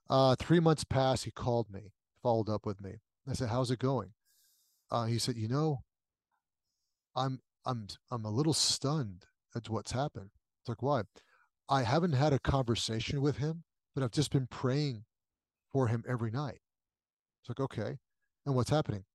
[0.09, 1.25] Uh, three months passed.
[1.25, 3.01] He called me, followed up with me.
[3.27, 4.13] I said, "How's it going?"
[4.91, 5.79] Uh, he said, "You know,
[7.15, 10.29] I'm I'm I'm a little stunned at what's happened."
[10.61, 11.03] It's like, "Why?"
[11.67, 13.63] I haven't had a conversation with him,
[13.93, 15.05] but I've just been praying
[15.71, 16.59] for him every night.
[17.41, 17.97] It's like, okay,
[18.45, 19.05] and what's happening?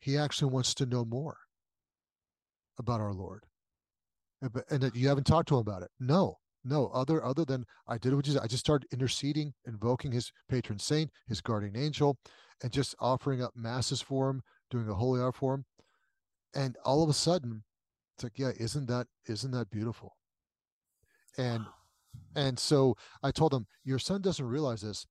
[0.00, 1.38] He actually wants to know more
[2.78, 3.44] about our Lord,
[4.40, 5.90] and, and that you haven't talked to him about it.
[6.00, 10.12] No, no other other than i did what you said i just started interceding invoking
[10.12, 12.18] his patron saint his guardian angel
[12.62, 15.64] and just offering up masses for him doing a holy hour for him.
[16.54, 17.62] And all of a sudden
[18.16, 20.16] it's like yeah isn't that isn't that beautiful?
[21.36, 21.64] And
[22.34, 25.06] and so i told him your son doesn't realize this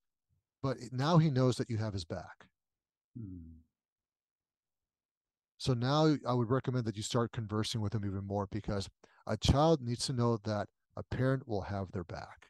[0.62, 2.48] but now he knows that you have his back.
[3.18, 3.62] Hmm.
[5.58, 8.90] so now i would recommend that you start conversing with him even more because
[9.26, 12.48] a child needs to know that a parent will have their back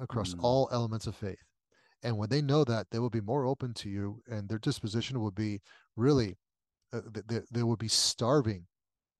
[0.00, 0.40] across mm.
[0.42, 1.38] all elements of faith.
[2.02, 5.20] And when they know that, they will be more open to you, and their disposition
[5.20, 5.60] will be
[5.96, 6.36] really,
[6.92, 8.66] uh, they, they will be starving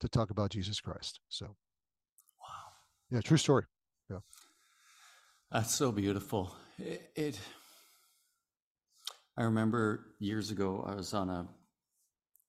[0.01, 1.21] to talk about Jesus Christ.
[1.29, 2.73] So, wow.
[3.11, 3.65] Yeah, true story.
[4.11, 4.19] Yeah.
[5.53, 6.55] That's so beautiful.
[6.79, 7.41] It, it
[9.37, 11.47] I remember years ago, I was on a,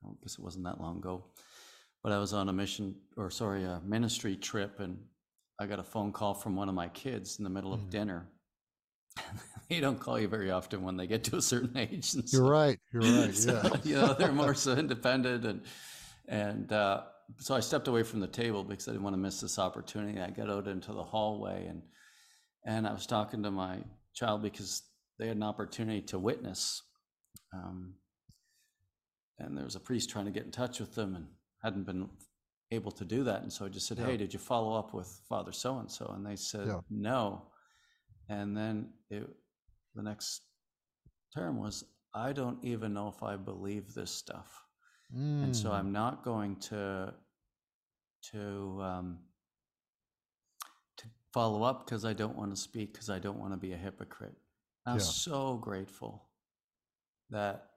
[0.05, 1.25] I guess it wasn't that long ago,
[2.03, 4.97] but I was on a mission or sorry, a ministry trip and
[5.59, 7.89] I got a phone call from one of my kids in the middle of mm.
[7.89, 8.27] dinner.
[9.69, 12.05] they don't call you very often when they get to a certain age.
[12.05, 12.79] So, you're right.
[12.93, 13.35] You're right.
[13.35, 13.77] So, yeah.
[13.83, 15.61] you know, they're more so independent and
[16.27, 17.03] and uh,
[17.37, 20.19] so I stepped away from the table because I didn't want to miss this opportunity.
[20.19, 21.81] I got out into the hallway and
[22.65, 23.79] and I was talking to my
[24.13, 24.83] child because
[25.19, 26.81] they had an opportunity to witness.
[27.53, 27.93] Um,
[29.39, 31.27] and there was a priest trying to get in touch with them and
[31.61, 32.09] hadn't been
[32.71, 33.41] able to do that.
[33.43, 34.07] And so I just said, yeah.
[34.07, 36.11] Hey, did you follow up with Father so and so?
[36.15, 36.79] And they said, yeah.
[36.89, 37.43] No.
[38.29, 39.27] And then it,
[39.93, 40.41] the next
[41.33, 44.63] term was, I don't even know if I believe this stuff.
[45.15, 45.43] Mm.
[45.43, 45.73] And so mm.
[45.73, 47.13] I'm not going to
[48.31, 49.19] to um,
[50.97, 53.73] to follow up because I don't want to speak because I don't want to be
[53.73, 54.35] a hypocrite.
[54.87, 55.03] I'm yeah.
[55.03, 56.25] so grateful
[57.29, 57.67] that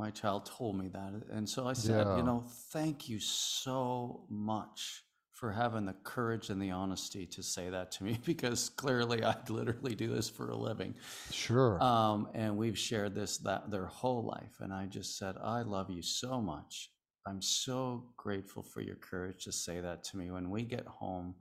[0.00, 1.12] my child told me that.
[1.30, 2.16] And so I said, Yeah.
[2.16, 7.68] you know, thank you so much for having the courage and the honesty to say
[7.70, 10.94] that to me because clearly I literally do this for a living.
[11.30, 11.82] Sure.
[11.82, 14.56] Um, and we've shared this that their whole life.
[14.60, 16.90] And I just said, I love you so much.
[17.26, 20.30] I'm so grateful for your courage to say that to me.
[20.30, 21.34] When we get home,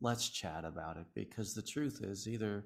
[0.00, 2.64] let's chat about it because the truth is either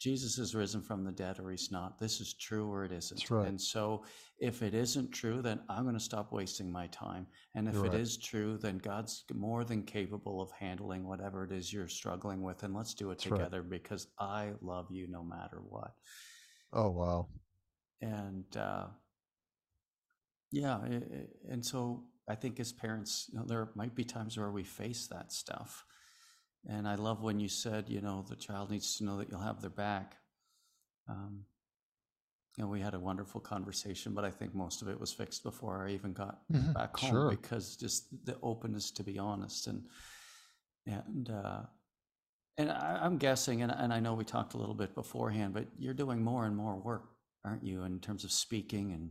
[0.00, 1.98] Jesus is risen from the dead or he's not.
[1.98, 3.30] This is true or it isn't.
[3.30, 3.46] Right.
[3.46, 4.04] And so
[4.38, 7.26] if it isn't true, then I'm going to stop wasting my time.
[7.54, 8.00] And if You're it right.
[8.00, 12.62] is true, then God's more than capable of handling whatever it is you're struggling with.
[12.62, 13.38] And let's do it That's right.
[13.38, 15.92] together because I love you no matter what
[16.72, 17.26] oh wow.
[18.00, 18.86] and uh,
[20.52, 20.78] yeah,
[21.48, 25.06] and so I think as parents, you know, there might be times where we face
[25.08, 25.84] that stuff.
[26.68, 29.40] And I love when you said, you know, the child needs to know that you'll
[29.40, 30.16] have their back.
[31.08, 31.44] Um,
[32.58, 35.86] and we had a wonderful conversation, but I think most of it was fixed before
[35.86, 36.74] I even got Mhm.
[36.74, 37.30] back home Sure.
[37.30, 39.86] because just the openness to be honest and
[40.86, 41.62] and uh,
[42.58, 45.66] and I, I'm guessing, and, and I know we talked a little bit beforehand, but
[45.78, 47.10] you're doing more and more work,
[47.44, 49.10] aren't you, in terms of speaking and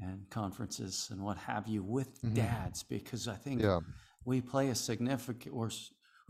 [0.00, 2.34] and conferences and what have you with Mhm.
[2.34, 2.82] dads?
[2.82, 3.80] Because I think Yeah.
[4.24, 5.70] we play a significant, or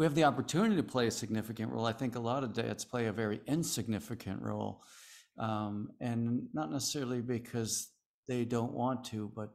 [0.01, 1.85] we have the opportunity to play a significant role.
[1.85, 4.83] I think a lot of dads play a very insignificant role,
[5.37, 7.93] um, and not necessarily because
[8.27, 9.51] they don't want to, but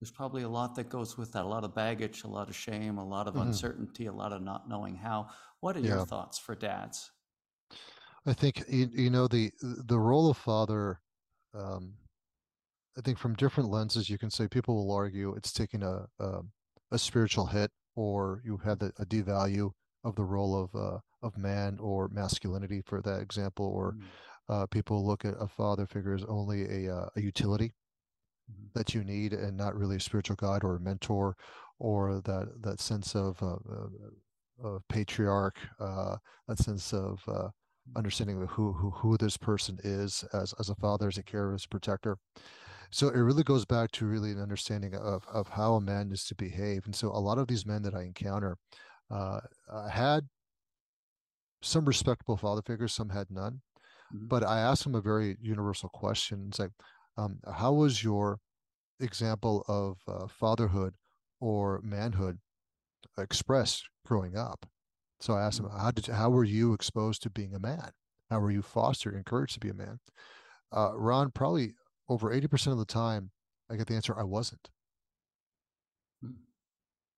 [0.00, 2.56] there's probably a lot that goes with that a lot of baggage, a lot of
[2.56, 3.42] shame, a lot of Mhm.
[3.48, 5.28] uncertainty, a lot of not knowing how.
[5.60, 5.96] What are Yeah.
[5.96, 7.10] your thoughts for dads?
[8.24, 11.02] I think you, you know the the role of father.
[11.52, 11.98] Um,
[12.96, 16.40] I think from different lenses, you can say people will argue it's taking a a,
[16.90, 19.70] a spiritual hit, or you have the, a devalue
[20.04, 24.10] of the role of uh, of man or masculinity, for that example, or Mm,
[24.48, 27.72] uh, people look at a father figure as only a uh, a utility
[28.48, 31.36] mhm, that you need, and not really a spiritual guide or a mentor,
[31.78, 33.88] or that that sense of uh, uh,
[34.76, 36.16] of patriarch, uh,
[36.48, 37.48] that sense of uh,
[37.96, 41.54] understanding of who who who this person is as as a father, as a carer,
[41.54, 42.18] as a protector.
[42.90, 46.24] So it really goes back to really an understanding of of how a man is
[46.26, 46.86] to behave.
[46.86, 48.56] And so a lot of these men that I encounter
[49.10, 49.40] uh,
[49.90, 50.28] had
[51.62, 53.62] some respectable father figures, some had none.
[54.10, 56.46] mhm, But I asked them a very universal question.
[56.48, 56.72] It's like,
[57.16, 58.40] um, how was your
[59.00, 60.94] example of uh, fatherhood
[61.40, 62.40] or manhood
[63.18, 64.66] expressed growing up?
[65.20, 65.80] So I asked them, Mm.
[65.80, 67.92] how did how were you exposed to being a man?
[68.30, 70.00] How were you fostered, encouraged to be a man?
[70.72, 71.74] Uh, Ron, probably
[72.08, 73.30] over 80% of the time,
[73.70, 74.70] I get the answer, I wasn't.
[76.22, 76.34] mm,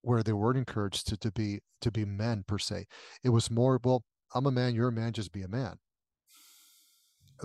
[0.02, 2.86] Where they weren't encouraged to, to be to be men per se.
[3.22, 5.78] It was more, well, I'm a man, you're a man, just be a man.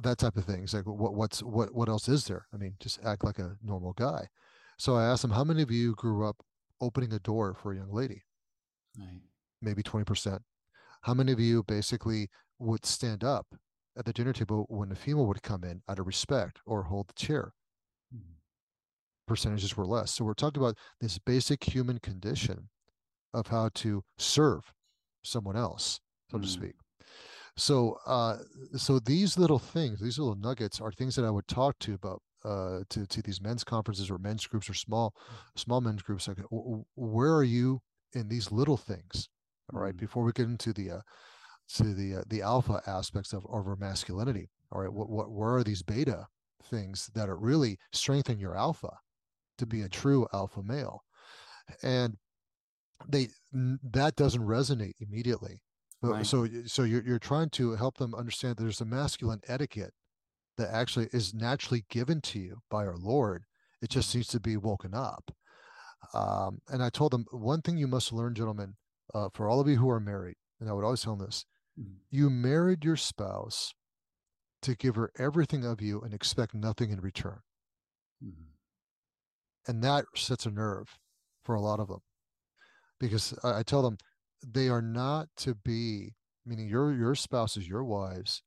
[0.03, 0.63] That type of thing.
[0.63, 2.47] It's like what what's what what else is there?
[2.53, 4.27] I mean, just act like a normal guy.
[4.77, 6.43] So I asked them, how many of you grew up
[6.81, 8.23] opening a door for a young lady?
[8.97, 9.21] Right.
[9.61, 10.43] Maybe 20%.
[11.03, 13.47] How many of you basically would stand up
[13.95, 17.09] at the dinner table when a female would come in out of respect or hold
[17.09, 17.53] the chair?
[18.11, 18.41] Mhm,
[19.27, 20.11] percentages were less.
[20.11, 22.69] So we're talking about this basic human condition
[23.33, 24.73] of how to serve
[25.23, 26.01] someone else,
[26.31, 26.47] so to Mm.
[26.47, 26.75] speak.
[27.57, 28.39] So, uh,
[28.77, 32.23] so these little things, these little nuggets, are things that I would talk to about
[32.45, 35.15] uh, to to these men's conferences or men's groups or small
[35.57, 36.27] small men's groups.
[36.27, 37.81] Like, where are you
[38.13, 39.29] in these little things?
[39.73, 39.97] All right, Mm.
[39.97, 41.01] before we get into the uh,
[41.77, 44.49] to the uh, the alpha aspects of, of our masculinity.
[44.71, 46.27] All right, what what where are these beta
[46.63, 48.97] things that are really strengthen your alpha
[49.57, 51.03] to be a true alpha male?
[51.83, 52.17] And
[53.07, 55.61] they that doesn't resonate immediately.
[56.01, 56.25] But Right.
[56.25, 59.93] so so you're you're trying to help them understand that there's a masculine etiquette
[60.57, 63.45] that actually is naturally given to you by our Lord.
[63.81, 65.31] It just needs to be woken up.
[66.13, 68.75] Um, and I told them one thing you must learn, gentlemen,
[69.13, 71.45] uh, for all of you who are married, and I would always tell them this:
[72.11, 73.73] you married your spouse
[74.61, 77.41] to give her everything of you and expect nothing in return.
[78.21, 78.51] mhm,
[79.67, 80.99] And that sets a nerve
[81.43, 82.03] for a lot of them
[82.99, 83.97] because I, I tell them
[84.45, 88.43] they are not to be, meaning your your spouses, your wives,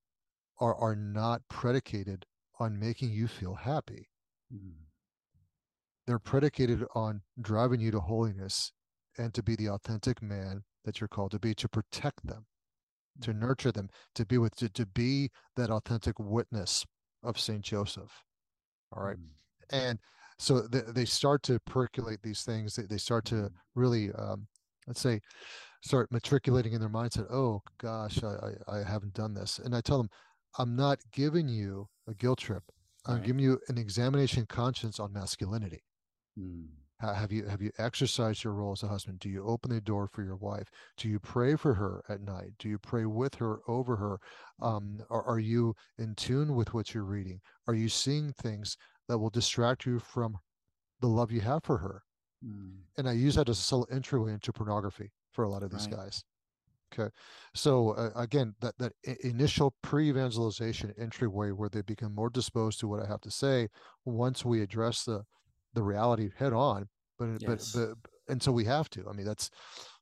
[0.59, 2.27] are are not predicated
[2.61, 4.11] on making you feel happy.
[4.51, 4.87] mhm,
[6.07, 8.73] They're predicated on driving you to holiness
[9.19, 12.47] and to be the authentic man that you're called to be, to protect them,
[13.23, 16.85] to nurture them, to be with, to, to be that authentic witness
[17.23, 18.25] of Saint Joseph.
[18.93, 19.17] All right.
[19.17, 19.35] mhm,
[19.71, 19.99] and
[20.39, 23.55] so they, they start to percolate these things they, they start to Mhm.
[23.75, 24.47] really um,
[24.87, 25.21] let's say
[25.83, 28.37] start matriculating in their mindset oh gosh I,
[28.69, 30.11] I i haven't done this and i tell them
[30.59, 32.65] i'm not giving you a guilt trip
[33.07, 33.23] I'm Right.
[33.23, 35.85] giving you an examination conscience on masculinity.
[36.39, 36.84] Mm.
[37.01, 39.19] Ha- Have you have you exercised your role as a husband?
[39.19, 40.69] Do you open the door for your wife?
[40.97, 42.53] Do you pray for her at night?
[42.59, 44.19] Do you pray with her, over her?
[44.61, 47.41] Um, are, are you in tune with what you're reading?
[47.67, 48.77] Are you seeing things
[49.09, 50.39] that will distract you from
[51.01, 52.03] the love you have for her?
[52.45, 52.77] Mm.
[52.97, 55.87] And I use that as a subtle entryway into pornography for a lot of these
[55.87, 55.97] Right.
[55.97, 56.25] guys.
[56.93, 57.13] Okay,
[57.55, 58.93] so uh, again, that that
[59.25, 63.69] initial pre-evangelization entryway where they become more disposed to what I have to say
[64.05, 65.25] once we address the
[65.75, 66.89] the reality head on.
[67.19, 67.73] But Yes.
[67.75, 69.07] but but and so we have to.
[69.09, 69.51] I mean, that's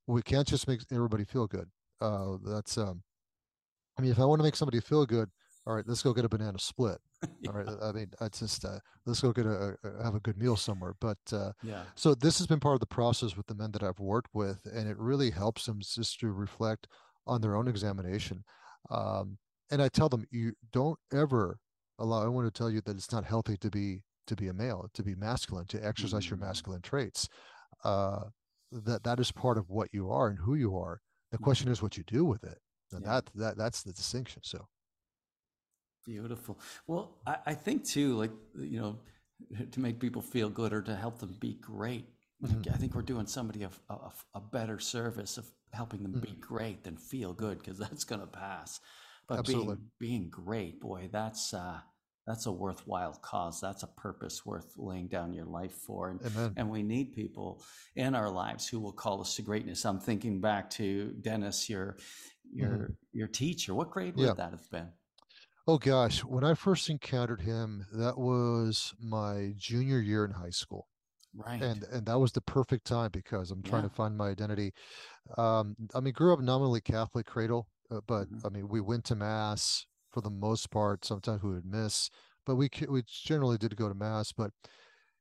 [0.06, 1.68] we can't just make everybody feel good.
[2.00, 3.02] Uh, that's um.
[3.98, 5.28] I mean, if I want to make somebody feel good,
[5.66, 6.98] all right, let's go get a banana split.
[7.48, 10.38] All right, I mean, it's just uh, let's go get a, a have a good
[10.38, 10.94] meal somewhere.
[11.00, 11.82] But uh, Yeah.
[11.96, 14.60] so this has been part of the process with the men that I've worked with,
[14.64, 16.86] and it really helps them just to reflect
[17.26, 18.44] on their own examination.
[18.90, 19.38] Um,
[19.70, 21.58] and I tell them, you don't ever
[21.98, 22.24] allow.
[22.24, 24.88] I want to tell you that it's not healthy to be to be a male,
[24.94, 26.40] to be masculine, to exercise your Mm.
[26.40, 27.28] masculine traits.
[27.84, 28.24] Uh,
[28.72, 31.00] that that is part of what you are and who you are.
[31.30, 32.58] The question is what you do with it.
[32.92, 33.06] And Yeah.
[33.06, 34.42] that that that's the distinction.
[34.44, 34.68] So
[36.04, 36.58] Beautiful.
[36.88, 38.98] Well, I, I think too, like, you know,
[39.70, 42.06] to make people feel good or to help them be great.
[42.40, 42.66] Mhm.
[42.72, 46.82] I think we're doing somebody a, a, a better service of helping them be great
[46.82, 48.80] than feel good because that's going to pass.
[49.28, 49.76] But Absolutely.
[49.76, 51.80] being being great, boy, that's uh,
[52.26, 53.60] that's a worthwhile cause.
[53.60, 56.10] That's a purpose worth laying down your life for.
[56.10, 56.54] And amen.
[56.56, 57.62] and we need people
[57.96, 59.84] in our lives who will call us to greatness.
[59.84, 61.96] I'm thinking back to Dennis, your
[62.52, 63.74] your your teacher.
[63.74, 64.36] What grade would Mm-hmm.
[64.36, 64.88] That have been?
[65.66, 70.88] Oh gosh, when I first encountered him, that was my junior year in high school.
[71.34, 71.62] Right.
[71.62, 73.88] and and that was the perfect time because I'm trying Yeah.
[73.88, 74.74] to find my identity.
[75.38, 78.44] Um, I mean, grew up nominally Catholic cradle, uh, but Mhm.
[78.44, 81.04] I mean, we went to mass for the most part.
[81.04, 82.10] Sometimes we would miss,
[82.46, 84.32] but we we generally did go to mass.
[84.32, 84.50] But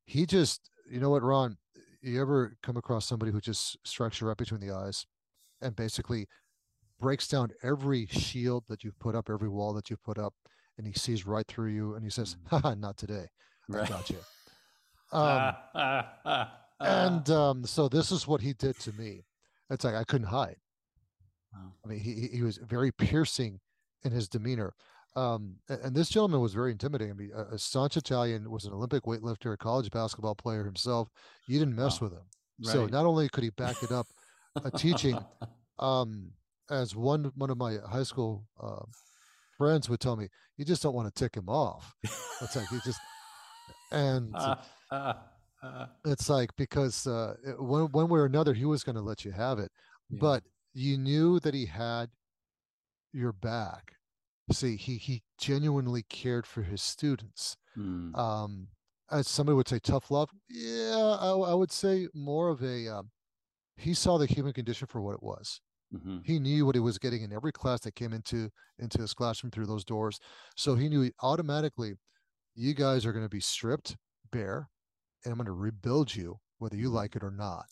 [0.06, 1.58] he just, you know what, Ron,
[2.02, 5.06] you ever come across somebody who just strikes you right between the eyes,
[5.62, 6.28] and basically
[7.00, 10.34] breaks down every shield that you've put up, every wall that you've put up,
[10.78, 12.36] and he sees right through you, and he says.
[12.48, 13.28] "Haha, not today.
[13.72, 13.90] I Right.
[13.90, 14.18] got you."
[15.14, 15.56] Um,
[16.80, 19.26] and um, so this is what he did to me.
[19.70, 20.56] It's like I couldn't hide.
[21.84, 23.60] I mean, he- he was very piercing
[24.04, 24.74] in his demeanor.
[25.16, 27.12] Um, and, this gentleman was very intimidating.
[27.12, 31.10] I mean, a, a staunch Italian was an Olympic weightlifter, a college basketball player himself.
[31.48, 32.08] You didn't mess Wow.
[32.08, 32.24] with him.
[32.64, 34.08] So not only could he back it up,
[34.64, 35.18] a teaching,
[35.80, 36.32] um,
[36.70, 38.86] as one one of my high school uh,
[39.58, 41.94] friends would tell me, you just don't want to tick him off.
[42.42, 43.00] It's like you just,
[43.92, 44.34] and
[46.06, 49.32] it's like because uh, one one way or another he was going to let you
[49.32, 49.72] have it,
[50.10, 50.20] Yeah.
[50.22, 52.10] but you knew that he had
[53.14, 53.96] your back.
[54.52, 57.58] See, he he genuinely cared for his students.
[57.78, 58.70] Mm, Um,
[59.12, 60.32] as somebody would say, tough love.
[60.50, 62.88] Yeah, I would say more of a.
[62.88, 63.12] Um,
[63.78, 65.62] he saw the human condition for what it was.
[65.94, 66.26] mhm.
[66.26, 69.52] He knew what he was getting in every class that came into into his classroom
[69.52, 70.20] through those doors.
[70.56, 71.96] So he knew automatically,
[72.56, 73.98] you guys are going to be stripped
[74.32, 74.70] bare,
[75.26, 77.66] and I'm going to rebuild you whether you like it or not.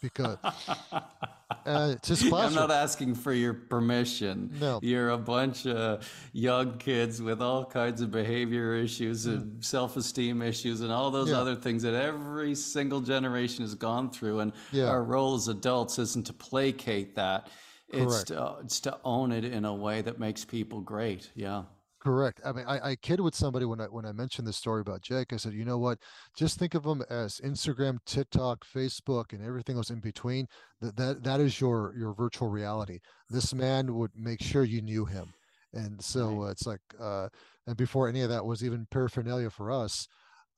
[0.00, 4.52] Because uh, it's his I'm not asking for your permission.
[4.60, 4.78] No.
[4.82, 10.80] You're a bunch of young kids with all kinds of behavior issues and self-esteem issues
[10.80, 11.32] and all those Mm.
[11.32, 11.40] Yeah.
[11.40, 14.38] other things that every single generation has gone through.
[14.40, 14.86] And Yeah.
[14.90, 17.48] our role as adults isn't to placate that.
[17.88, 21.30] It's to, it's to own it in a way that makes people great.
[21.34, 21.64] Yeah.
[22.06, 22.40] Correct.
[22.44, 25.02] I mean, I, I kid with somebody when I when I mentioned the story about
[25.02, 25.32] Jake.
[25.32, 25.98] I said, you know what?
[26.36, 30.46] Just think of them as Instagram, TikTok, Facebook, and everything else in between.
[30.80, 33.00] That that that is your your virtual reality.
[33.28, 35.34] This man would make sure you knew him,
[35.72, 36.46] and so Right.
[36.46, 37.28] uh, it's like, uh,
[37.66, 40.06] and before any of that was even paraphernalia for us,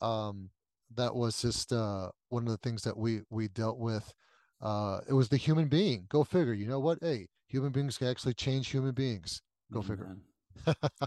[0.03, 0.51] um,
[0.97, 4.13] that was just uh, one of the things that we we dealt with.
[4.61, 6.05] Uh, it was the human being.
[6.11, 6.53] Go figure.
[6.53, 6.99] You know what?
[7.01, 9.41] Hey, human beings can actually change human beings.
[9.73, 10.15] Go figure.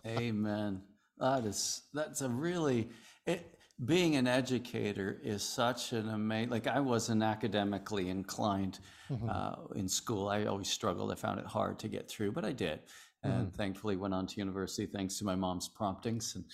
[0.05, 0.81] Amen.
[1.17, 2.89] That is that's a really
[3.25, 6.49] it, being an educator is such an amazing.
[6.49, 8.79] Like I wasn't academically inclined
[9.09, 9.29] Mhm.
[9.29, 10.29] uh, in school.
[10.29, 11.11] I always struggled.
[11.11, 12.79] I found it hard to get through, but I did,
[13.23, 16.35] and thankfully went on to university thanks to my mom's promptings.
[16.35, 16.45] And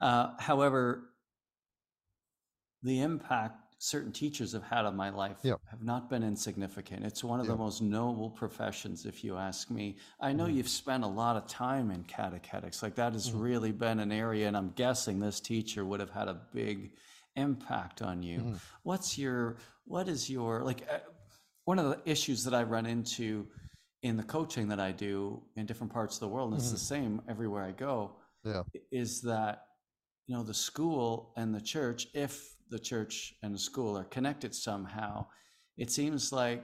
[0.00, 1.10] uh, however,
[2.82, 5.60] the impact certain teachers have had on my life Yep.
[5.66, 7.04] have not been insignificant.
[7.04, 9.96] It's one of the most noble professions, if you ask me.
[10.20, 10.54] I know Mhm.
[10.54, 12.82] you've spent a lot of time in catechetics.
[12.82, 13.40] Like that has Mhm.
[13.40, 16.96] really been an area, and I'm guessing this teacher would have had a big
[17.36, 18.40] impact on you.
[18.40, 18.60] Mhm.
[18.82, 21.00] What's your, what is your, like, uh,
[21.64, 23.50] one of the issues that I run into
[24.02, 26.78] in the coaching that I do in different parts of the world, and it's the
[26.78, 28.62] same everywhere I go, Yeah.
[28.90, 29.64] is that
[30.26, 34.54] you know the school and the church if the church and the school are connected
[34.54, 35.26] somehow
[35.76, 36.62] it seems like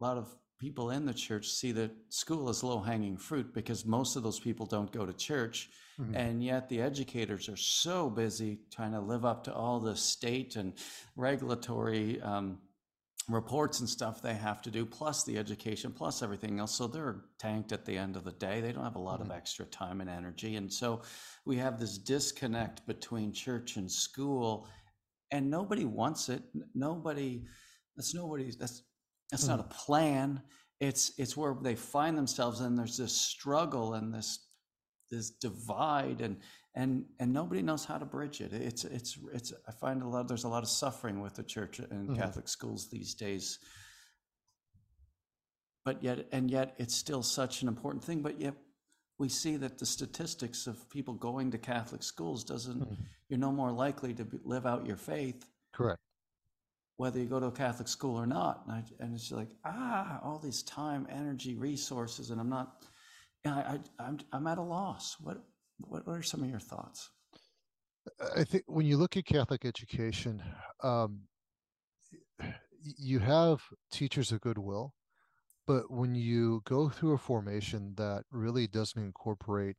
[0.00, 0.28] a lot of
[0.58, 4.40] people in the church see that school is low hanging fruit because most of those
[4.40, 5.68] people don't go to church
[6.00, 6.14] mm-hmm.
[6.14, 10.56] and yet the educators are so busy trying to live up to all the state
[10.56, 10.72] and
[11.16, 12.58] regulatory um,
[13.28, 16.76] reports and stuff they have to do, plus the education, plus everything else.
[16.76, 18.60] So they're tanked at the end of the day.
[18.60, 19.30] They don't have a lot mm-hmm.
[19.30, 20.56] of extra time and energy.
[20.56, 21.02] And so
[21.44, 24.68] we have this disconnect between church and school,
[25.30, 26.42] and nobody wants it.
[26.74, 27.44] Nobody,
[27.96, 28.82] that's nobody, that's,
[29.30, 30.42] that's not a plan.
[30.80, 34.46] It's, it's where they find themselves and there's this struggle and this,
[35.10, 36.36] this divide and,
[36.76, 38.52] and and nobody knows how to bridge it.
[38.52, 39.52] It's it's it's.
[39.66, 40.28] I find a lot.
[40.28, 42.14] There's a lot of suffering with the church and mm-hmm.
[42.14, 43.58] Catholic schools these days.
[45.86, 48.20] But yet, and yet, it's still such an important thing.
[48.20, 48.54] But yet,
[49.18, 52.80] we see that the statistics of people going to Catholic schools doesn't.
[52.80, 53.02] Mm-hmm.
[53.28, 55.46] You're no more likely to be, live out your faith.
[55.72, 56.00] Correct.
[56.98, 60.20] Whether you go to a Catholic school or not, and, I, and it's like ah,
[60.22, 62.84] all this time, energy, resources, and I'm not.
[63.44, 65.16] I, I I'm I'm at a loss.
[65.20, 65.38] What
[65.78, 67.10] what, what are some of your thoughts?
[68.34, 70.42] I think when you look at Catholic education,
[70.82, 71.22] um,
[72.80, 73.60] you have
[73.90, 74.94] teachers of goodwill,
[75.66, 79.76] but when you go through a formation that really doesn't incorporate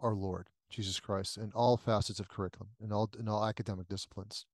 [0.00, 4.46] our Lord Jesus Christ in all facets of curriculum in all in all academic disciplines,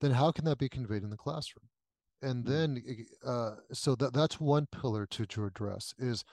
[0.00, 1.68] then how can that be conveyed in the classroom?
[2.20, 2.50] And hmm.
[2.50, 6.24] then, uh, so that that's one pillar to to address is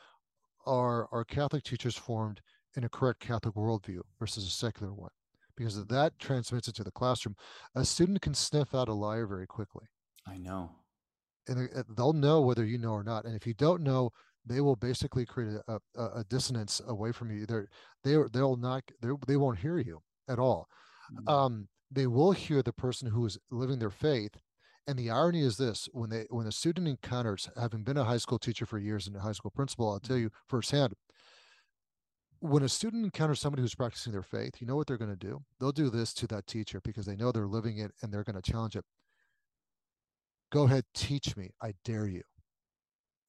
[0.66, 2.42] are our Catholic teachers formed
[2.76, 5.12] in a correct Catholic worldview versus a secular one,
[5.56, 7.36] because that transmits into the classroom.
[7.76, 9.86] A student can sniff out a liar very quickly.
[10.28, 10.72] I know.
[11.50, 13.26] And they'll know whether you know or not.
[13.26, 14.12] And if you don't know,
[14.46, 17.46] they will basically create a, a, a dissonance away from you.
[17.46, 17.68] They're,
[18.04, 20.68] they they'll not they they won't hear you at all.
[21.14, 21.28] Mm-hmm.
[21.28, 24.38] Um, they will hear the person who is living their faith.
[24.88, 28.18] And the irony is this: when they when a student encounters, having been a high
[28.18, 30.24] school teacher for years and a high school principal, I'll tell mm-hmm.
[30.24, 30.94] you firsthand,
[32.40, 35.28] when a student encounters somebody who's practicing their faith, you know what they're going to
[35.28, 35.44] do?
[35.60, 38.42] They'll do this to that teacher because they know they're living it and they're going
[38.42, 38.86] to challenge it.
[40.52, 41.52] Go ahead, teach me.
[41.62, 42.24] I dare you.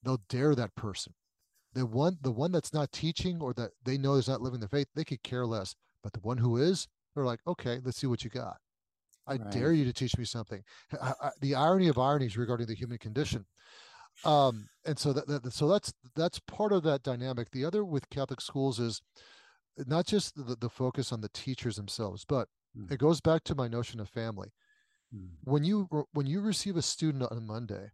[0.02, 1.14] They'll dare that person.
[1.74, 4.68] The one, the one that's not teaching or that they know is not living the
[4.68, 5.74] faith, they could care less.
[6.02, 8.56] But the one who is, they're like, okay, let's see what you got.
[9.26, 9.50] I right.
[9.50, 10.62] dare you to teach me something.
[11.00, 13.46] I, I, the irony of ironies regarding the human condition
[14.24, 18.10] um and so that, that, so that's that's part of that dynamic the other with
[18.10, 19.00] catholic schools is
[19.86, 22.90] not just the, the focus on the teachers themselves but mm.
[22.90, 24.52] it goes back to my notion of family.
[25.44, 27.90] When you when you receive a student on monday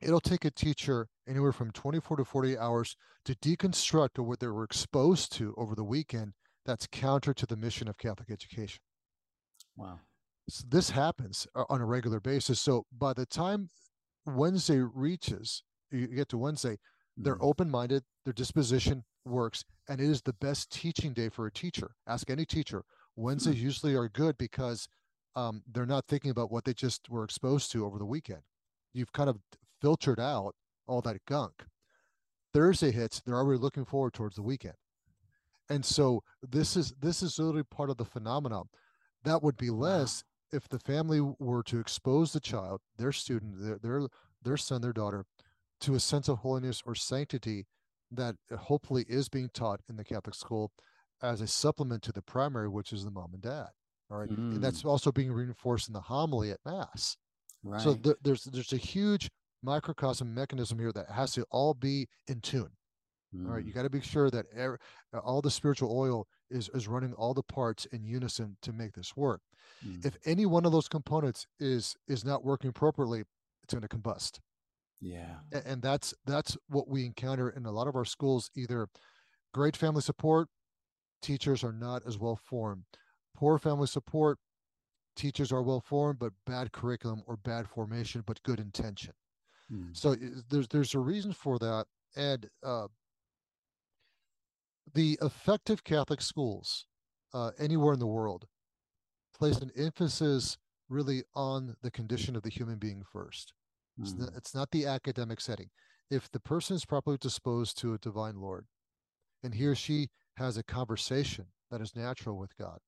[0.00, 4.64] it'll take a teacher anywhere from 24 to 48 hours to deconstruct what they were
[4.64, 6.32] exposed to over the weekend
[6.64, 8.80] that's counter to the mission of catholic education
[9.76, 9.98] wow
[10.48, 13.68] so this happens uh, on a regular basis so by the time
[14.36, 16.78] Wednesday reaches, you get to Wednesday,
[17.16, 17.48] they're mm.
[17.48, 21.90] open minded, their disposition works, and it is the best teaching day for a teacher.
[22.06, 22.84] Ask any teacher.
[23.16, 23.60] Wednesdays mm.
[23.60, 24.88] usually are good because
[25.38, 28.42] um, they're not thinking about what they just were exposed to over the weekend.
[28.92, 29.38] You've kind of
[29.80, 30.54] filtered out
[30.88, 31.64] all that gunk.
[32.52, 34.74] Thursday hits, they're already looking forward towards the weekend.
[35.70, 38.64] And so this is this is literally part of the phenomenon.
[39.22, 43.78] That would be less if the family were to expose the child, their student, their
[43.78, 44.08] their,
[44.42, 45.24] their son, their daughter,
[45.82, 47.66] to a sense of holiness or sanctity
[48.10, 50.72] that hopefully is being taught in the Catholic school
[51.22, 53.68] as a supplement to the primary, which is the mom and dad.
[54.10, 54.54] All right, mm.
[54.54, 57.16] and that's also being reinforced in the homily at mass.
[57.62, 57.80] Right.
[57.80, 59.30] So th- there's there's a huge
[59.62, 62.70] microcosm mechanism here that has to all be in tune.
[63.34, 63.46] Mm.
[63.46, 63.74] All right, you mm.
[63.74, 64.78] got to be sure that er-
[65.22, 69.16] all the spiritual oil is is running all the parts in unison to make this
[69.16, 69.40] work.
[69.86, 70.04] Mm.
[70.04, 73.24] If any one of those components is is not working appropriately,
[73.62, 74.38] it's going to combust.
[75.00, 75.36] Yeah.
[75.52, 78.88] And, and that's that's what we encounter in a lot of our schools either
[79.52, 80.48] great family support,
[81.22, 82.84] teachers are not as well formed.
[83.34, 84.38] Poor family support,
[85.16, 89.12] teachers are well formed but bad curriculum or bad formation but good intention.
[89.70, 89.96] Mm.
[89.96, 90.16] So
[90.48, 92.86] there's there's a reason for that and uh,
[94.94, 96.86] the effective Catholic schools
[97.34, 98.46] uh, anywhere in the world
[99.34, 100.56] place an emphasis
[100.88, 103.52] really on the condition of the human being first.
[104.00, 104.02] Mm.
[104.02, 104.36] It's, not, hmm.
[104.36, 105.68] it's, not, the academic setting.
[106.10, 108.66] If the person is properly disposed to a divine Lord,
[109.42, 112.78] and he or she has a conversation that is natural with God.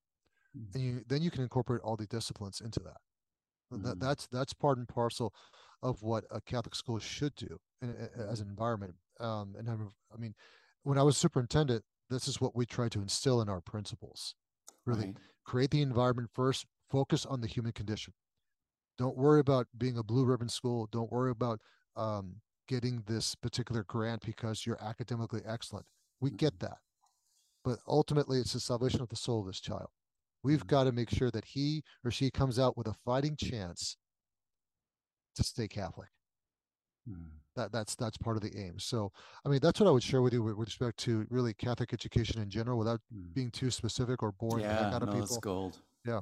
[0.74, 2.96] And you, then you can incorporate all the disciplines into that.
[3.72, 3.84] Mm.
[3.84, 4.00] that.
[4.00, 5.32] That's that's part and parcel
[5.82, 7.94] of what a Catholic school should do in,
[8.28, 8.94] as an environment.
[9.18, 10.34] Um, and I'm, I mean,
[10.82, 14.34] when I was superintendent, this is what we tried to instill in our principals.
[14.86, 15.16] Really Right.
[15.44, 18.14] create the environment first, focus on the human condition.
[18.98, 20.86] Don't worry about being a blue ribbon school.
[20.90, 21.60] Don't worry about
[21.96, 25.86] um, getting this particular grant because you're academically excellent.
[26.20, 26.60] We get Mhm.
[26.60, 26.78] that.
[27.64, 29.90] But ultimately, it's the salvation of the soul of this child.
[30.42, 33.96] We've got to make sure that he or she comes out with a fighting chance
[35.36, 36.08] to stay Catholic.
[37.08, 37.30] Mm.
[37.56, 38.78] That that's that's part of the aim.
[38.78, 39.10] So,
[39.44, 41.92] I mean, that's what I would share with you with, with respect to really Catholic
[41.92, 43.34] education in general, without Mm.
[43.34, 45.78] being too specific or boring Yeah, out of no, it's gold.
[46.06, 46.20] Yeah.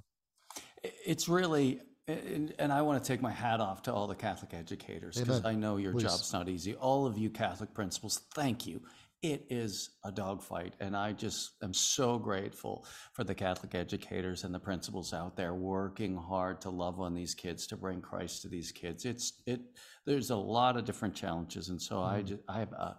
[0.83, 4.55] It's really, and, and I want to take my hat off to all the Catholic
[4.55, 6.05] educators because I know your Please.
[6.05, 6.75] job's not easy.
[6.75, 8.81] All of you Catholic principals, thank you.
[9.21, 14.55] It is a dogfight, and I just am so grateful for the Catholic educators and
[14.55, 18.49] the principals out there working hard to love on these kids, to bring Christ to
[18.49, 19.05] these kids.
[19.05, 19.61] It's it.
[20.07, 22.27] There's a lot of different challenges, and so I Mhm.
[22.27, 22.95] just I have uh,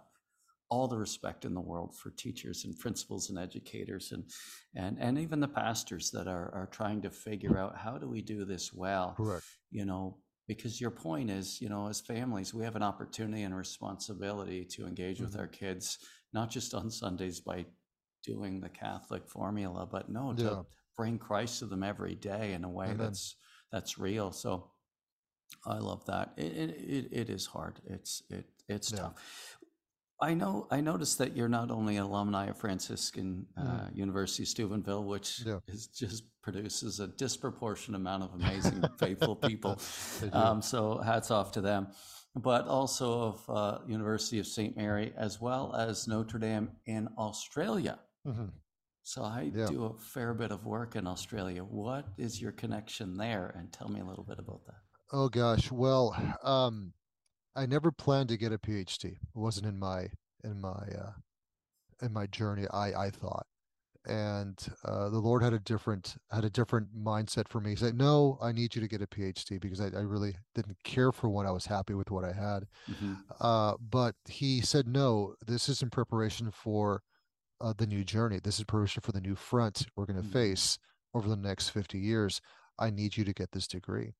[0.68, 4.24] all the respect in the world for teachers and principals and educators and
[4.76, 8.22] and and even the pastors that are are trying to figure out how do we
[8.22, 9.44] do this well Correct.
[9.70, 10.18] you know
[10.50, 14.84] because your point is you know as families we have an opportunity and responsibility to
[14.84, 15.38] engage with Mhm.
[15.38, 15.98] our kids
[16.32, 17.64] not just on sundays by
[18.24, 22.68] doing the catholic formula but no to bring christ to them every day in a
[22.68, 22.98] way Amen.
[22.98, 23.36] that's
[23.70, 24.72] that's real so
[25.66, 28.98] i love that it it, it, it is hard it's it it's Yeah.
[29.02, 29.56] tough
[30.22, 30.66] I know.
[30.70, 33.96] I noticed that you're not only an alumni of Franciscan uh, Mhm.
[33.96, 35.60] University Steubenville, which Yeah.
[35.66, 39.78] is just produces a disproportionate amount of amazing, faithful people.
[40.32, 41.88] Um, so hats off to them.
[42.34, 44.76] But also of uh, University of St.
[44.76, 47.98] Mary, as well as Notre Dame in Australia.
[48.26, 48.52] Mhm.
[49.02, 49.66] So I Yeah.
[49.66, 51.64] do a fair bit of work in Australia.
[51.64, 53.48] What is your connection there?
[53.56, 54.82] And tell me a little bit about that.
[55.12, 55.72] Oh gosh.
[55.72, 56.14] Well,
[56.44, 56.92] um,
[57.56, 59.04] I never planned to get a PhD.
[59.12, 60.08] It wasn't in my
[60.44, 61.12] in my uh,
[62.00, 62.66] in my journey.
[62.72, 63.46] I I thought,
[64.06, 67.70] and uh, the Lord had a different had a different mindset for me.
[67.70, 70.82] He said, "No, I need you to get a PhD because I, I really didn't
[70.84, 71.46] care for one.
[71.46, 73.16] I was happy with what I had." Mhm.
[73.40, 77.02] Uh, but he said, "No, this is in preparation for
[77.60, 78.40] uh, the new journey.
[78.42, 80.32] This is preparation for the new front we're going to Mhm.
[80.32, 80.78] face
[81.12, 82.40] over the next 50 years.
[82.78, 84.14] I need you to get this degree."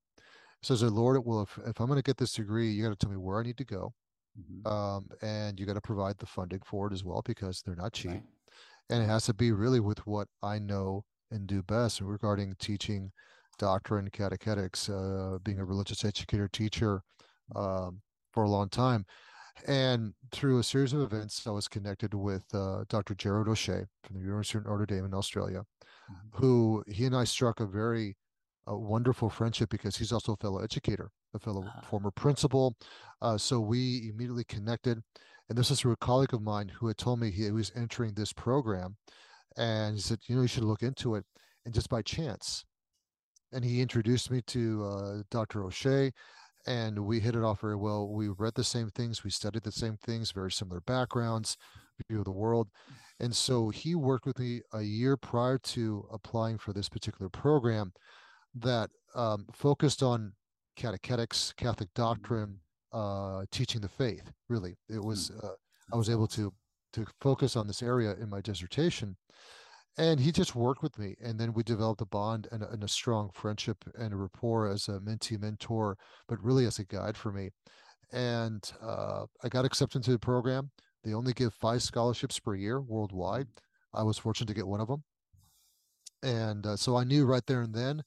[0.62, 2.90] So I said, Lord, well, if, if I'm going to get this degree, you got
[2.90, 3.94] to tell me where I need to go.
[4.38, 4.66] Mhm.
[4.70, 7.92] Um, and you got to provide the funding for it as well because they're not
[7.94, 8.10] cheap.
[8.10, 8.26] Right.
[8.90, 13.12] And it has to be really with what I know and do best regarding teaching
[13.58, 17.02] doctrine, catechetics, uh, being a religious educator, teacher
[17.54, 18.02] um,
[18.32, 19.06] for a long time.
[19.66, 23.14] And through a series of events, I was connected with uh, Dr.
[23.14, 25.64] Gerard O'Shea from the University of Notre Dame in Australia,
[26.08, 26.34] Mhm.
[26.34, 28.16] who he and I struck a very
[28.70, 31.80] uh, wonderful friendship because he's also a fellow educator, a fellow Ah.
[31.82, 32.76] former principal.
[33.20, 35.02] Uh, so we immediately connected.
[35.48, 38.14] And this is through a colleague of mine who had told me he was entering
[38.14, 38.96] this program.
[39.56, 41.24] And he said, you know, you should look into it.
[41.64, 42.64] And just by chance,
[43.52, 45.64] and he introduced me to uh, Dr.
[45.64, 46.12] O'Shea,
[46.66, 48.08] and we hit it off very well.
[48.08, 51.56] We read the same things, we studied the same things, very similar backgrounds,
[52.08, 52.68] view of the world.
[53.18, 57.92] And so he worked with me a year prior to applying for this particular program
[58.54, 60.32] that um, focused on
[60.76, 62.58] catechetics, Catholic doctrine,
[62.92, 64.32] uh, teaching the faith.
[64.48, 65.54] Really, it was uh,
[65.92, 66.52] I was able to
[66.92, 69.16] to focus on this area in my dissertation,
[69.96, 72.82] and he just worked with me, and then we developed a bond and a, and
[72.82, 75.96] a strong friendship and a rapport as a mentee mentor,
[76.28, 77.50] but really as a guide for me.
[78.12, 80.70] And uh, I got accepted into the program.
[81.04, 83.46] They only give five scholarships per year worldwide.
[83.94, 85.04] I was fortunate to get one of them,
[86.22, 88.02] and uh, so I knew right there and then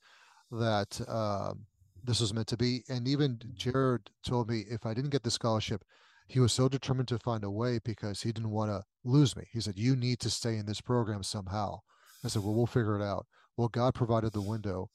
[0.60, 1.66] that um,
[2.04, 2.84] this was meant to be.
[2.90, 5.84] And even Gerard told me if I didn't get the scholarship,
[6.28, 9.44] he was so determined to find a way because he didn't want to lose me.
[9.52, 11.80] He said, "You need to stay in this program somehow."
[12.24, 13.26] I said, "Well, we'll figure it out."
[13.58, 14.90] Well, God provided the window,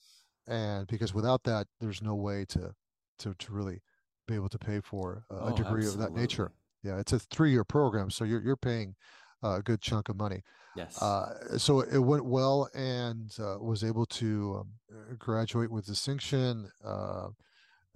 [0.46, 2.74] and because without that, there's no way to
[3.20, 3.82] to to really
[4.26, 6.52] be able to pay for a, Oh, degree of that nature.
[6.82, 8.94] Yeah, it's a three-year program, so you're you're paying
[9.42, 10.42] a good chunk of money.
[10.76, 11.00] Yes.
[11.02, 16.70] Uh, so it went well and uh, was able to um, uh, graduate with distinction.
[16.84, 17.28] Uh,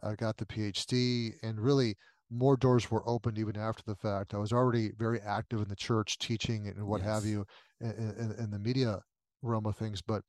[0.03, 1.97] I got the PhD, and really
[2.31, 4.35] more doors were opened even after the fact.
[4.35, 7.45] I was already very active in the church, teaching and what have you,
[7.81, 8.99] in, in, in the media
[9.43, 10.03] realm of things.
[10.03, 10.23] But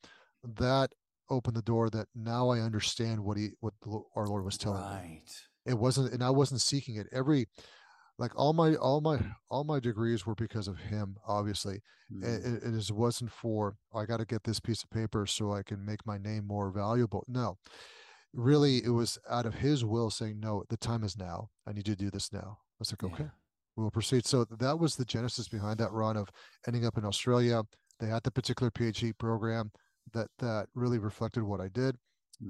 [0.43, 0.91] that
[1.29, 3.73] opened the door that now I understand what he, what
[4.15, 5.21] our Lord was telling me right.
[5.65, 7.47] it wasn't and i wasn't seeking it every
[8.23, 9.17] like all my all my
[9.53, 11.07] all my degrees were because of him
[11.37, 11.77] obviously
[12.11, 12.23] Mm.
[12.23, 13.61] it, it, it wasn't for
[13.91, 16.43] "Oh, i got to get this piece of paper so i can make my name
[16.55, 17.47] more valuable no
[18.33, 21.87] really it was out of his will saying no the time is now i need
[21.87, 23.29] you to do this now i was like okay Yeah.
[23.75, 26.29] we'll proceed so that was the genesis behind that run of
[26.67, 27.63] ending up in australia
[27.99, 29.71] they had the particular phd program
[30.13, 31.95] that that really reflected what I did.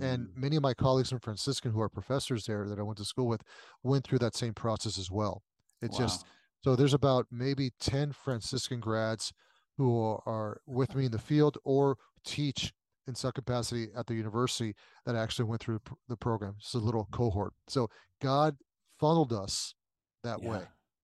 [0.01, 0.35] And Mm.
[0.45, 3.27] many of my colleagues in Franciscan who are professors there that I went to school
[3.27, 3.41] with
[3.83, 5.43] went through that same process as well.
[5.85, 6.25] It's just
[6.63, 9.33] so there's about maybe 10 Franciscan grads
[9.77, 12.73] who are, with me in the field or teach
[13.07, 14.73] in some capacity at the university
[15.05, 16.55] that actually went through the program.
[16.59, 17.53] It's a little cohort.
[17.67, 17.89] So
[18.21, 18.55] God
[18.97, 19.75] funneled us
[20.23, 20.61] that way.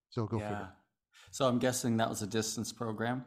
[0.10, 0.50] So go yeah.
[0.50, 0.70] figure.
[1.32, 3.26] So I'm guessing that was a distance program.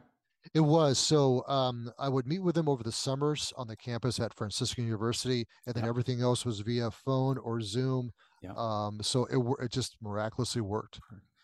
[0.53, 0.97] It was.
[0.97, 4.83] So um, I would meet with them over the summers on the campus at Franciscan
[4.85, 5.89] University, and then Yep.
[5.89, 8.11] everything else was via phone or Zoom.
[8.41, 8.57] Yep.
[8.57, 10.99] Um, so it it just miraculously worked.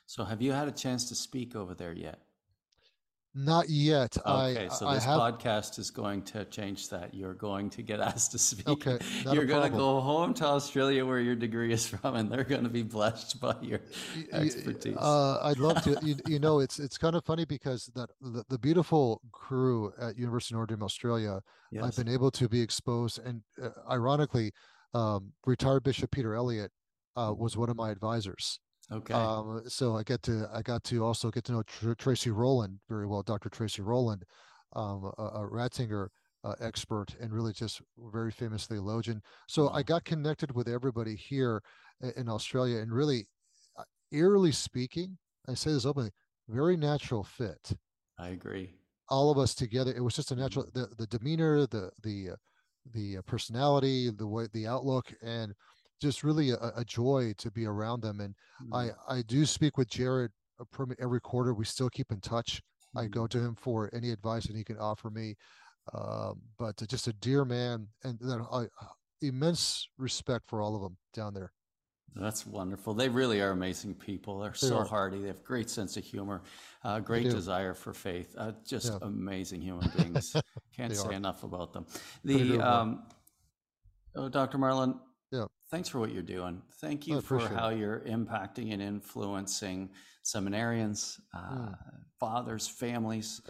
[0.10, 2.18] So have you had a chance to speak over there yet?
[3.36, 4.18] Not yet.
[4.18, 5.20] Okay, I so I this have.
[5.20, 7.14] podcast is going to change that.
[7.14, 8.68] You're going to get asked to speak.
[8.68, 8.98] Okay,
[9.32, 12.64] You're going to go home to Australia where your degree is from, and they're going
[12.64, 13.82] to be blessed by your
[14.34, 14.98] expertise.
[14.98, 16.00] Uh, I'd love to.
[16.02, 20.18] You, you know, it's it's kind of funny because that the, the beautiful crew at
[20.18, 21.42] University of Notre Dame, Australia,
[21.84, 24.54] I've been able to be exposed, and uh, ironically,
[24.96, 26.72] um, retired Bishop Peter Elliott
[27.16, 28.60] uh, was one of my advisors.
[28.92, 29.14] Okay.
[29.18, 32.80] Um, so I get to I got to also get to know Tr- Tracy Rowland
[32.88, 33.50] very well, Dr.
[33.50, 34.24] Tracy Rowland,
[34.74, 36.10] um, a, a Ratzinger
[36.44, 39.22] uh, expert and really just very famous theologian.
[39.48, 41.62] So I got connected with everybody here
[42.16, 43.28] in Australia, and really,
[43.78, 45.18] uh, eerily speaking,
[45.48, 46.12] I say this openly,
[46.48, 47.74] very natural fit.
[48.20, 48.76] I agree.
[49.10, 52.36] All of us together, it was just a natural the the demeanor, the the uh,
[52.86, 55.54] the uh, personality, the way the outlook, and
[56.00, 58.20] just really a, a joy to be around them.
[58.20, 58.36] And
[58.74, 61.54] I Mm, I do speak with Gerard uh, every quarter.
[61.54, 62.62] We still keep in touch.
[62.96, 63.12] I mm.
[63.12, 65.36] go to him for any advice that he can offer me.
[65.94, 68.68] Um, but just a dear man, and then I
[69.22, 71.52] immense respect for all of them down there.
[72.16, 72.94] That's wonderful.
[72.94, 74.40] They really are amazing people.
[74.40, 74.86] They're They so are.
[74.86, 75.22] hardy.
[75.22, 76.42] They have great sense of humor,
[76.84, 78.36] uh, great desire for faith.
[78.38, 78.98] Uh, just Yeah.
[79.02, 80.36] amazing human beings.
[80.76, 81.14] Can't say are.
[81.14, 81.86] enough about them.
[82.24, 83.04] The um,
[84.16, 84.58] oh, Dr.
[84.58, 85.00] Marlon.
[85.70, 85.76] Yeah.
[85.76, 86.62] Thanks for what you're doing.
[86.82, 89.90] Thank you for how you're impacting and influencing
[90.24, 91.78] seminarians, uh, Mm.
[92.20, 93.42] fathers, families.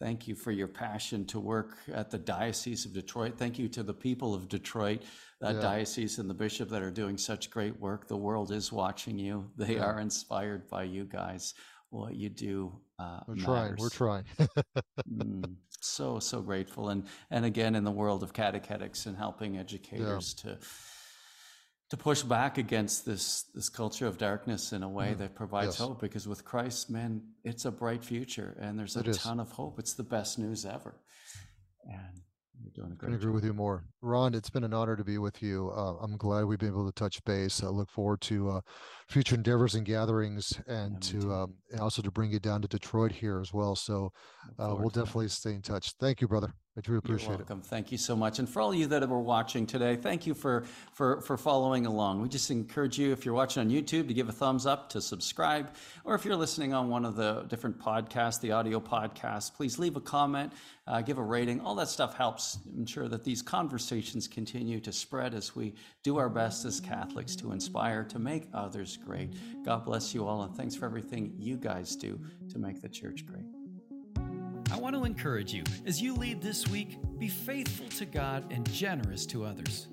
[0.00, 3.36] Thank you for your passion to work at the Diocese of Detroit.
[3.36, 5.02] Thank you to the people of Detroit,
[5.40, 5.60] that Yeah.
[5.60, 8.06] diocese and the bishop that are doing such great work.
[8.06, 9.50] The world is watching you.
[9.56, 9.84] They Yeah.
[9.86, 11.54] are inspired by you guys.
[11.90, 13.76] What you do uh, We're trying.
[13.78, 14.24] We're trying.
[15.08, 20.34] Mm, so so grateful, and and again in the world of catechetics and helping educators
[20.34, 20.58] to
[21.90, 25.18] to push back against this this culture of darkness in a way Mhm.
[25.18, 25.78] that provides Yes.
[25.78, 26.00] hope.
[26.00, 29.18] Because with Christ, man, it's a bright future, and there's a It is.
[29.18, 29.78] ton of hope.
[29.78, 31.00] It's the best news ever,
[31.84, 32.20] and
[32.60, 33.34] you're doing a Couldn't agree job.
[33.34, 33.84] with you more.
[34.02, 35.70] Ron, it's been an honor to be with you.
[35.70, 37.62] Uh, I'm glad we've been able to touch base.
[37.62, 38.60] I look forward to uh,
[39.08, 42.68] future endeavors and gatherings and me to um, and also to bring you down to
[42.68, 43.74] Detroit here as well.
[43.74, 44.12] So
[44.58, 45.92] uh, we'll definitely stay in touch.
[45.98, 46.52] Thank you, brother.
[46.76, 47.38] I do You're appreciate it.
[47.38, 47.60] welcome.
[47.60, 48.38] Thank you so much.
[48.38, 52.22] And for all you that were watching today, thank you for, for, for following along.
[52.22, 55.00] We just encourage you, if you're watching on YouTube, to give a thumbs up, to
[55.00, 59.80] subscribe, or if you're listening on one of the different podcasts, the audio podcasts, please
[59.80, 60.52] leave a comment,
[60.86, 61.60] uh, give a rating.
[61.62, 66.28] All that stuff helps ensure that these conversations continue to spread as we do our
[66.28, 69.34] best as Catholics to inspire, to make others great.
[69.64, 72.20] God bless you all, and thanks for everything you guys do
[72.50, 73.46] to make the church great.
[74.70, 78.70] I want to encourage you as you lead this week, be faithful to God and
[78.70, 79.88] generous to others.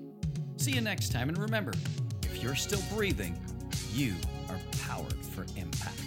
[0.57, 1.73] See you next time, and remember
[2.23, 3.39] if you're still breathing,
[3.93, 4.13] you
[4.49, 6.04] are powered for impact.